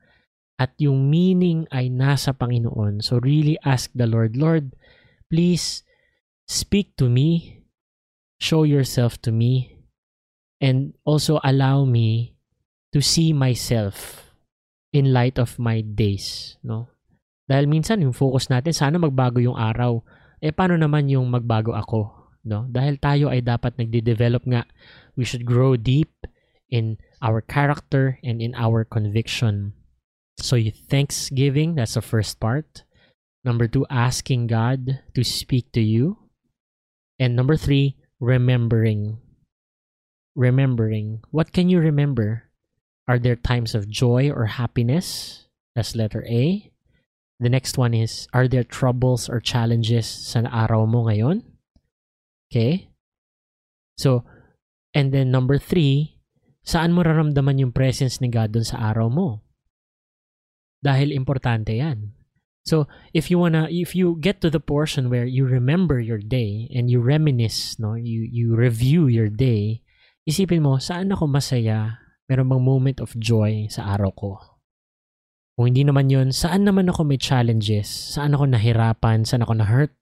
At 0.61 0.77
yung 0.77 1.09
meaning 1.09 1.65
ay 1.73 1.89
nasa 1.89 2.37
Panginoon. 2.37 3.01
So 3.01 3.17
really 3.17 3.57
ask 3.65 3.89
the 3.97 4.05
Lord, 4.05 4.37
Lord, 4.37 4.77
please 5.33 5.85
speak 6.45 6.93
to 7.01 7.09
me, 7.09 7.63
show 8.37 8.69
yourself 8.69 9.17
to 9.25 9.33
me, 9.33 9.81
and 10.61 10.93
also 11.09 11.41
allow 11.41 11.89
me 11.89 12.37
to 12.93 13.01
see 13.01 13.33
myself 13.33 14.29
in 14.93 15.15
light 15.15 15.39
of 15.39 15.57
my 15.57 15.81
days, 15.81 16.59
no? 16.61 16.91
Dahil 17.47 17.67
minsan 17.67 18.03
yung 18.03 18.15
focus 18.15 18.51
natin 18.51 18.75
sana 18.75 18.99
magbago 18.99 19.43
yung 19.43 19.59
araw. 19.59 20.03
Eh 20.39 20.55
paano 20.55 20.79
naman 20.79 21.11
yung 21.11 21.27
magbago 21.31 21.75
ako, 21.75 22.31
no? 22.47 22.67
Dahil 22.71 22.99
tayo 22.99 23.27
ay 23.31 23.43
dapat 23.43 23.75
nagde-develop 23.79 24.47
nga. 24.47 24.63
We 25.21 25.29
should 25.29 25.45
grow 25.45 25.77
deep 25.77 26.25
in 26.73 26.97
our 27.21 27.45
character 27.45 28.17
and 28.25 28.41
in 28.41 28.57
our 28.57 28.89
conviction. 28.89 29.77
So 30.41 30.57
thanksgiving, 30.89 31.77
that's 31.77 31.93
the 31.93 32.01
first 32.01 32.41
part. 32.41 32.89
Number 33.45 33.69
two, 33.69 33.85
asking 33.93 34.49
God 34.49 35.05
to 35.13 35.21
speak 35.21 35.77
to 35.77 35.85
you. 35.85 36.17
And 37.21 37.37
number 37.37 37.61
three, 37.61 38.01
remembering. 38.17 39.21
Remembering. 40.33 41.21
What 41.29 41.53
can 41.53 41.69
you 41.69 41.85
remember? 41.85 42.49
Are 43.05 43.19
there 43.21 43.37
times 43.37 43.75
of 43.75 43.93
joy 43.93 44.33
or 44.33 44.47
happiness? 44.47 45.45
That's 45.77 45.93
letter 45.93 46.25
A. 46.25 46.73
The 47.41 47.53
next 47.53 47.77
one 47.77 47.93
is, 47.93 48.25
are 48.33 48.49
there 48.49 48.65
troubles 48.65 49.29
or 49.29 49.41
challenges 49.41 50.09
sa 50.09 50.49
araw 50.49 50.89
mo 50.89 51.13
ngayon? 51.13 51.45
Okay? 52.49 52.89
So, 54.01 54.25
and 54.97 55.15
then 55.15 55.31
number 55.31 55.57
three, 55.57 56.21
saan 56.63 56.93
mo 56.95 57.03
raramdaman 57.05 57.61
yung 57.63 57.73
presence 57.75 58.19
ni 58.19 58.29
God 58.29 58.55
dun 58.55 58.67
sa 58.67 58.93
araw 58.93 59.11
mo? 59.11 59.45
Dahil 60.81 61.13
importante 61.13 61.77
yan. 61.77 62.17
So, 62.65 62.89
if 63.17 63.33
you 63.33 63.41
wanna, 63.41 63.69
if 63.73 63.97
you 63.97 64.21
get 64.21 64.45
to 64.45 64.53
the 64.53 64.61
portion 64.61 65.09
where 65.09 65.25
you 65.25 65.49
remember 65.49 65.99
your 66.01 66.21
day 66.21 66.69
and 66.73 66.93
you 66.93 67.01
reminisce, 67.01 67.81
no, 67.81 67.97
you 67.97 68.25
you 68.29 68.53
review 68.53 69.09
your 69.09 69.33
day, 69.33 69.81
isipin 70.29 70.61
mo, 70.61 70.77
saan 70.77 71.13
ako 71.13 71.25
masaya? 71.25 72.01
meron 72.31 72.47
bang 72.47 72.63
moment 72.63 72.99
of 73.03 73.11
joy 73.19 73.67
sa 73.67 73.99
araw 73.99 74.15
ko? 74.15 74.31
Kung 75.59 75.75
hindi 75.75 75.83
naman 75.83 76.07
yon, 76.07 76.31
saan 76.31 76.63
naman 76.63 76.87
ako 76.87 77.03
may 77.03 77.19
challenges? 77.19 77.91
Saan 77.91 78.39
ako 78.39 78.47
nahirapan? 78.47 79.27
Saan 79.27 79.43
ako 79.43 79.59
na-hurt? 79.59 79.99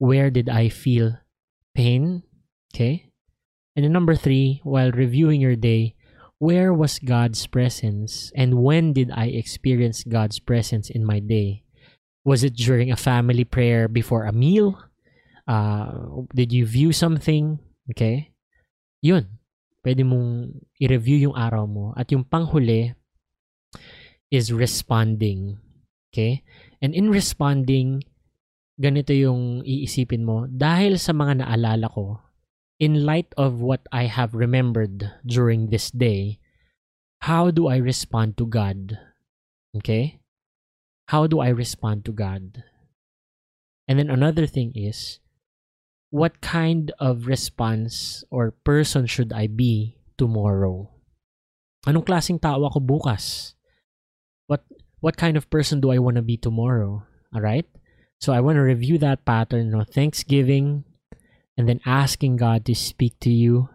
Where 0.00 0.32
did 0.32 0.48
I 0.48 0.72
feel 0.72 1.20
pain? 1.76 2.24
Okay? 2.72 3.12
And 3.76 3.90
number 3.92 4.14
three, 4.14 4.60
while 4.62 4.92
reviewing 4.92 5.40
your 5.40 5.56
day, 5.56 5.94
where 6.38 6.72
was 6.72 6.98
God's 6.98 7.46
presence 7.46 8.30
and 8.34 8.62
when 8.62 8.92
did 8.92 9.10
I 9.10 9.26
experience 9.26 10.04
God's 10.04 10.38
presence 10.38 10.90
in 10.90 11.04
my 11.04 11.18
day? 11.18 11.64
Was 12.24 12.44
it 12.44 12.54
during 12.54 12.90
a 12.90 12.96
family 12.96 13.44
prayer 13.44 13.88
before 13.88 14.24
a 14.24 14.32
meal? 14.32 14.78
Uh, 15.46 16.24
did 16.34 16.52
you 16.52 16.66
view 16.66 16.92
something? 16.92 17.58
Okay? 17.90 18.32
Yun 19.02 19.28
pwede 19.84 20.02
mong 20.02 20.56
i-review 20.80 21.28
yung 21.30 21.36
araw 21.36 21.68
mo. 21.68 21.92
At 21.94 22.08
yung 22.10 22.24
panghuli 22.24 22.96
is 24.32 24.48
responding. 24.50 25.60
Okay? 26.10 26.40
And 26.80 26.96
in 26.96 27.12
responding, 27.12 28.00
ganito 28.80 29.12
yung 29.12 29.60
iisipin 29.62 30.24
mo. 30.24 30.48
Dahil 30.48 30.96
sa 30.96 31.12
mga 31.12 31.44
naalala 31.44 31.86
ko, 31.92 32.23
in 32.78 33.06
light 33.06 33.32
of 33.36 33.60
what 33.60 33.86
I 33.92 34.06
have 34.06 34.34
remembered 34.34 35.10
during 35.26 35.70
this 35.70 35.90
day, 35.90 36.40
how 37.22 37.50
do 37.50 37.68
I 37.68 37.76
respond 37.76 38.36
to 38.38 38.46
God? 38.46 38.98
Okay? 39.76 40.20
How 41.08 41.26
do 41.26 41.40
I 41.40 41.48
respond 41.48 42.04
to 42.06 42.12
God? 42.12 42.64
And 43.86 43.98
then 43.98 44.10
another 44.10 44.46
thing 44.46 44.72
is, 44.74 45.20
what 46.10 46.40
kind 46.40 46.92
of 46.98 47.26
response 47.26 48.24
or 48.30 48.54
person 48.64 49.06
should 49.06 49.32
I 49.32 49.46
be 49.46 49.98
tomorrow? 50.16 50.90
Anong 51.86 52.06
klaseng 52.06 52.40
tao 52.40 52.64
ako 52.64 52.80
bukas? 52.80 53.54
What 54.46 54.64
what 55.04 55.20
kind 55.20 55.36
of 55.36 55.50
person 55.52 55.84
do 55.84 55.92
I 55.92 56.00
want 56.00 56.16
to 56.16 56.24
be 56.24 56.40
tomorrow? 56.40 57.04
All 57.34 57.44
right? 57.44 57.68
So 58.24 58.32
I 58.32 58.40
want 58.40 58.56
to 58.56 58.64
review 58.64 58.96
that 59.04 59.28
pattern, 59.28 59.68
you 59.68 59.76
know, 59.76 59.84
thanksgiving 59.84 60.88
and 61.56 61.68
then 61.68 61.80
asking 61.86 62.36
God 62.36 62.64
to 62.66 62.74
speak 62.74 63.18
to 63.20 63.30
you 63.30 63.68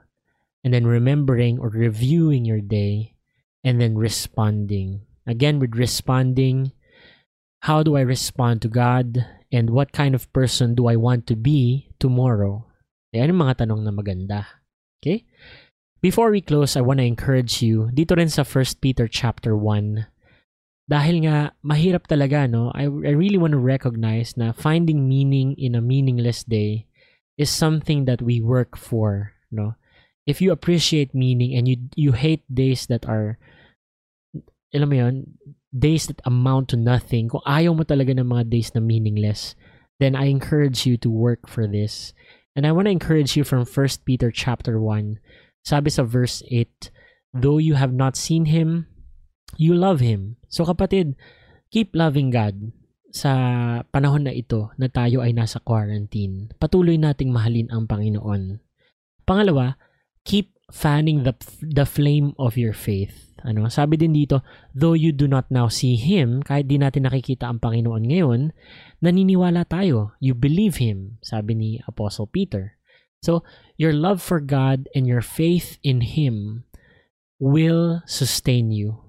and 0.64 0.74
then 0.74 0.86
remembering 0.86 1.60
or 1.60 1.70
reviewing 1.70 2.46
your 2.46 2.62
day 2.62 3.16
and 3.64 3.80
then 3.80 3.98
responding. 3.98 5.02
Again 5.28 5.60
with 5.60 5.76
responding, 5.76 6.72
how 7.62 7.84
do 7.84 7.96
I 7.96 8.02
respond 8.02 8.62
to 8.64 8.70
God 8.70 9.26
and 9.52 9.70
what 9.70 9.92
kind 9.92 10.16
of 10.16 10.32
person 10.34 10.76
do 10.76 10.88
I 10.88 10.96
want 10.96 11.28
to 11.28 11.36
be 11.36 11.90
tomorrow? 12.00 12.66
Yan 13.14 13.34
yung 13.34 13.42
mga 13.42 13.66
tanong 13.66 13.84
na 13.84 13.92
maganda. 13.92 14.46
Okay? 15.00 15.26
Before 16.02 16.32
we 16.32 16.40
close, 16.40 16.76
I 16.76 16.82
want 16.82 17.00
to 17.00 17.08
encourage 17.08 17.62
you, 17.62 17.92
dito 17.92 18.16
rin 18.16 18.32
sa 18.32 18.48
1 18.48 18.80
Peter 18.80 19.08
chapter 19.08 19.56
1, 19.56 20.08
dahil 20.90 21.22
nga 21.30 21.54
mahirap 21.62 22.10
talaga 22.10 22.50
no 22.50 22.74
I, 22.74 22.90
I 22.90 23.14
really 23.14 23.38
want 23.38 23.54
to 23.54 23.62
recognize 23.62 24.34
na 24.34 24.50
finding 24.58 25.06
meaning 25.06 25.54
in 25.54 25.78
a 25.78 25.86
meaningless 25.86 26.42
day 26.42 26.89
is 27.40 27.48
something 27.48 28.04
that 28.04 28.20
we 28.22 28.44
work 28.44 28.76
for 28.76 29.34
no? 29.50 29.80
If 30.28 30.44
you 30.44 30.52
appreciate 30.52 31.16
meaning 31.16 31.56
and 31.58 31.66
you 31.66 31.90
you 31.96 32.12
hate 32.12 32.44
days 32.52 32.86
that 32.92 33.08
are 33.08 33.40
alam 34.76 34.92
mo 34.92 34.96
yun 35.00 35.16
days 35.74 36.06
that 36.06 36.22
amount 36.28 36.70
to 36.70 36.78
nothing 36.78 37.32
kung 37.32 37.42
ayaw 37.48 37.74
mo 37.74 37.82
talaga 37.88 38.14
ng 38.14 38.28
mga 38.28 38.52
days 38.52 38.70
na 38.76 38.84
meaningless 38.84 39.58
then 39.98 40.14
I 40.14 40.30
encourage 40.30 40.86
you 40.86 40.96
to 41.02 41.10
work 41.10 41.50
for 41.50 41.68
this. 41.68 42.14
And 42.56 42.68
I 42.68 42.72
want 42.72 42.88
to 42.88 42.96
encourage 42.96 43.36
you 43.40 43.48
from 43.48 43.64
1 43.64 44.04
Peter 44.04 44.30
chapter 44.30 44.78
1 44.78 45.18
sabi 45.64 45.90
sa 45.90 46.04
verse 46.04 46.44
8 46.52 46.92
though 47.34 47.58
you 47.58 47.80
have 47.80 47.96
not 47.96 48.20
seen 48.20 48.52
him 48.52 48.90
you 49.58 49.74
love 49.74 50.00
Him. 50.00 50.38
So 50.52 50.66
kapatid, 50.66 51.16
keep 51.72 51.96
loving 51.96 52.30
God 52.30 52.74
sa 53.10 53.32
panahon 53.90 54.26
na 54.26 54.34
ito 54.34 54.70
na 54.78 54.86
tayo 54.90 55.26
ay 55.26 55.34
nasa 55.34 55.58
quarantine. 55.62 56.54
Patuloy 56.62 56.98
nating 56.98 57.34
mahalin 57.34 57.70
ang 57.74 57.90
Panginoon. 57.90 58.62
Pangalawa, 59.26 59.78
keep 60.26 60.54
fanning 60.70 61.26
the 61.26 61.34
the 61.62 61.86
flame 61.86 62.38
of 62.38 62.54
your 62.54 62.74
faith. 62.74 63.30
Ano, 63.42 63.72
sabi 63.72 63.96
din 63.96 64.12
dito, 64.12 64.44
though 64.76 64.94
you 64.94 65.16
do 65.16 65.24
not 65.24 65.48
now 65.48 65.72
see 65.72 65.96
him, 65.96 66.44
kahit 66.44 66.68
di 66.68 66.76
natin 66.76 67.08
nakikita 67.08 67.48
ang 67.48 67.64
Panginoon 67.64 68.04
ngayon, 68.04 68.42
naniniwala 69.00 69.64
tayo. 69.64 70.14
You 70.20 70.36
believe 70.36 70.78
him, 70.78 71.18
sabi 71.24 71.56
ni 71.56 71.70
Apostle 71.88 72.28
Peter. 72.28 72.76
So, 73.24 73.44
your 73.80 73.96
love 73.96 74.24
for 74.24 74.44
God 74.44 74.88
and 74.96 75.08
your 75.08 75.24
faith 75.24 75.80
in 75.84 76.04
him 76.04 76.68
will 77.40 78.04
sustain 78.04 78.72
you 78.72 79.00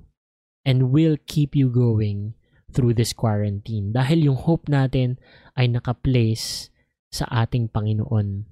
and 0.62 0.94
will 0.94 1.18
keep 1.26 1.54
you 1.58 1.70
going 1.70 2.38
through 2.70 2.94
this 2.94 3.12
quarantine. 3.12 3.90
Dahil 3.90 4.30
yung 4.30 4.38
hope 4.38 4.70
natin 4.70 5.18
ay 5.58 5.66
nakaplace 5.68 6.70
sa 7.10 7.26
ating 7.28 7.74
Panginoon. 7.74 8.46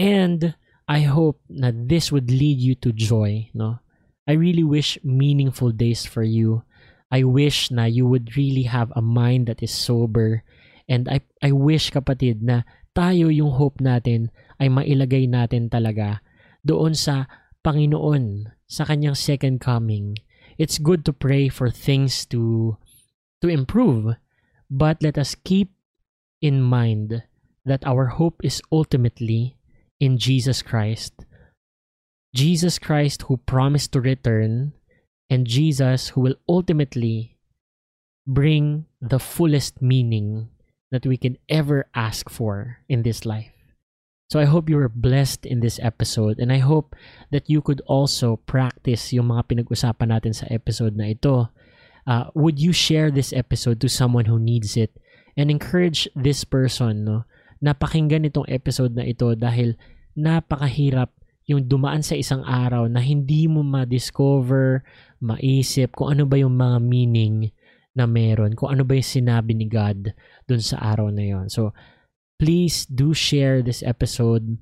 And 0.00 0.56
I 0.88 1.04
hope 1.04 1.44
na 1.52 1.70
this 1.70 2.10
would 2.10 2.32
lead 2.32 2.58
you 2.58 2.74
to 2.80 2.90
joy, 2.90 3.52
no? 3.52 3.84
I 4.24 4.34
really 4.38 4.64
wish 4.64 4.96
meaningful 5.04 5.74
days 5.74 6.08
for 6.08 6.24
you. 6.24 6.64
I 7.12 7.28
wish 7.28 7.68
na 7.68 7.84
you 7.84 8.08
would 8.08 8.38
really 8.38 8.64
have 8.64 8.88
a 8.96 9.04
mind 9.04 9.46
that 9.52 9.60
is 9.60 9.74
sober. 9.74 10.42
And 10.88 11.06
I, 11.10 11.20
I 11.44 11.52
wish 11.52 11.92
kapatid 11.92 12.40
na 12.40 12.64
tayo 12.96 13.28
yung 13.28 13.52
hope 13.60 13.84
natin 13.84 14.32
ay 14.56 14.72
mailagay 14.72 15.28
natin 15.28 15.68
talaga 15.68 16.24
doon 16.64 16.96
sa 16.96 17.28
Panginoon, 17.62 18.48
sa 18.64 18.88
kanyang 18.88 19.14
second 19.14 19.60
coming 19.60 20.16
it's 20.58 20.78
good 20.78 21.04
to 21.04 21.12
pray 21.12 21.48
for 21.48 21.70
things 21.70 22.24
to 22.26 22.76
to 23.42 23.48
improve, 23.48 24.16
but 24.70 25.02
let 25.02 25.18
us 25.18 25.34
keep 25.34 25.70
in 26.40 26.62
mind 26.62 27.22
that 27.64 27.86
our 27.86 28.06
hope 28.18 28.40
is 28.42 28.62
ultimately 28.72 29.56
in 30.00 30.18
Jesus 30.18 30.62
Christ. 30.62 31.26
Jesus 32.34 32.78
Christ 32.78 33.28
who 33.28 33.36
promised 33.36 33.92
to 33.92 34.00
return 34.00 34.72
and 35.28 35.46
Jesus 35.46 36.10
who 36.10 36.22
will 36.22 36.34
ultimately 36.48 37.36
bring 38.26 38.86
the 39.00 39.18
fullest 39.18 39.82
meaning 39.82 40.48
that 40.90 41.06
we 41.06 41.16
can 41.16 41.36
ever 41.48 41.86
ask 41.94 42.30
for 42.30 42.78
in 42.88 43.02
this 43.02 43.24
life. 43.24 43.52
So 44.30 44.40
I 44.40 44.48
hope 44.48 44.70
you 44.70 44.76
were 44.76 44.88
blessed 44.88 45.44
in 45.44 45.60
this 45.60 45.78
episode 45.82 46.38
and 46.38 46.52
I 46.52 46.58
hope 46.58 46.96
that 47.30 47.50
you 47.50 47.60
could 47.60 47.82
also 47.86 48.40
practice 48.48 49.12
yung 49.12 49.28
mga 49.28 49.44
pinag-usapan 49.44 50.08
natin 50.08 50.32
sa 50.32 50.48
episode 50.48 50.96
na 50.96 51.12
ito. 51.12 51.52
Uh, 52.06 52.30
would 52.34 52.58
you 52.58 52.72
share 52.74 53.10
this 53.10 53.32
episode 53.32 53.78
to 53.80 53.88
someone 53.88 54.26
who 54.26 54.38
needs 54.38 54.76
it 54.76 54.98
and 55.36 55.50
encourage 55.50 56.08
this 56.18 56.42
person 56.42 57.06
no, 57.06 57.24
na 57.62 57.72
pakinggan 57.72 58.26
itong 58.26 58.48
episode 58.50 58.98
na 58.98 59.06
ito 59.06 59.32
dahil 59.38 59.78
napakahirap 60.18 61.14
yung 61.46 61.66
dumaan 61.66 62.02
sa 62.02 62.14
isang 62.14 62.42
araw 62.46 62.86
na 62.86 63.02
hindi 63.02 63.50
mo 63.50 63.66
ma-discover, 63.66 64.86
maisip 65.18 65.94
kung 65.94 66.14
ano 66.14 66.26
ba 66.26 66.38
yung 66.38 66.54
mga 66.54 66.78
meaning 66.82 67.50
na 67.92 68.06
meron, 68.06 68.54
kung 68.54 68.72
ano 68.72 68.86
ba 68.86 68.94
yung 68.94 69.06
sinabi 69.06 69.52
ni 69.54 69.66
God 69.66 70.14
dun 70.46 70.62
sa 70.62 70.78
araw 70.80 71.10
na 71.10 71.22
yon. 71.26 71.46
So, 71.50 71.74
please 72.38 72.86
do 72.86 73.12
share 73.12 73.60
this 73.60 73.82
episode. 73.82 74.58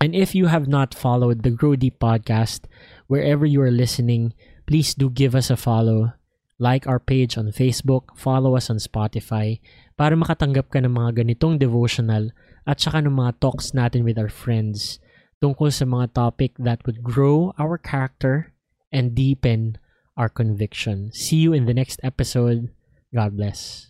And 0.00 0.16
if 0.16 0.32
you 0.32 0.48
have 0.48 0.68
not 0.68 0.96
followed 0.96 1.42
the 1.42 1.52
Grow 1.52 1.76
Deep 1.76 2.00
podcast, 2.00 2.64
wherever 3.08 3.44
you 3.44 3.60
are 3.60 3.72
listening, 3.72 4.32
please 4.64 4.96
do 4.96 5.10
give 5.10 5.36
us 5.36 5.50
a 5.50 5.60
follow. 5.60 6.19
Like 6.60 6.84
our 6.84 7.00
page 7.00 7.40
on 7.40 7.56
Facebook, 7.56 8.12
follow 8.12 8.52
us 8.52 8.68
on 8.68 8.76
Spotify 8.76 9.64
para 9.96 10.12
makatanggap 10.12 10.68
ka 10.68 10.84
ng 10.84 10.92
mga 10.92 11.24
ganitong 11.24 11.56
devotional 11.56 12.36
at 12.68 12.76
saka 12.76 13.00
ng 13.00 13.16
mga 13.16 13.40
talks 13.40 13.72
natin 13.72 14.04
with 14.04 14.20
our 14.20 14.28
friends 14.28 15.00
tungkol 15.40 15.72
sa 15.72 15.88
mga 15.88 16.12
topic 16.12 16.52
that 16.60 16.84
would 16.84 17.00
grow 17.00 17.56
our 17.56 17.80
character 17.80 18.52
and 18.92 19.16
deepen 19.16 19.80
our 20.20 20.28
conviction. 20.28 21.08
See 21.16 21.40
you 21.40 21.56
in 21.56 21.64
the 21.64 21.72
next 21.72 21.96
episode. 22.04 22.68
God 23.08 23.40
bless. 23.40 23.88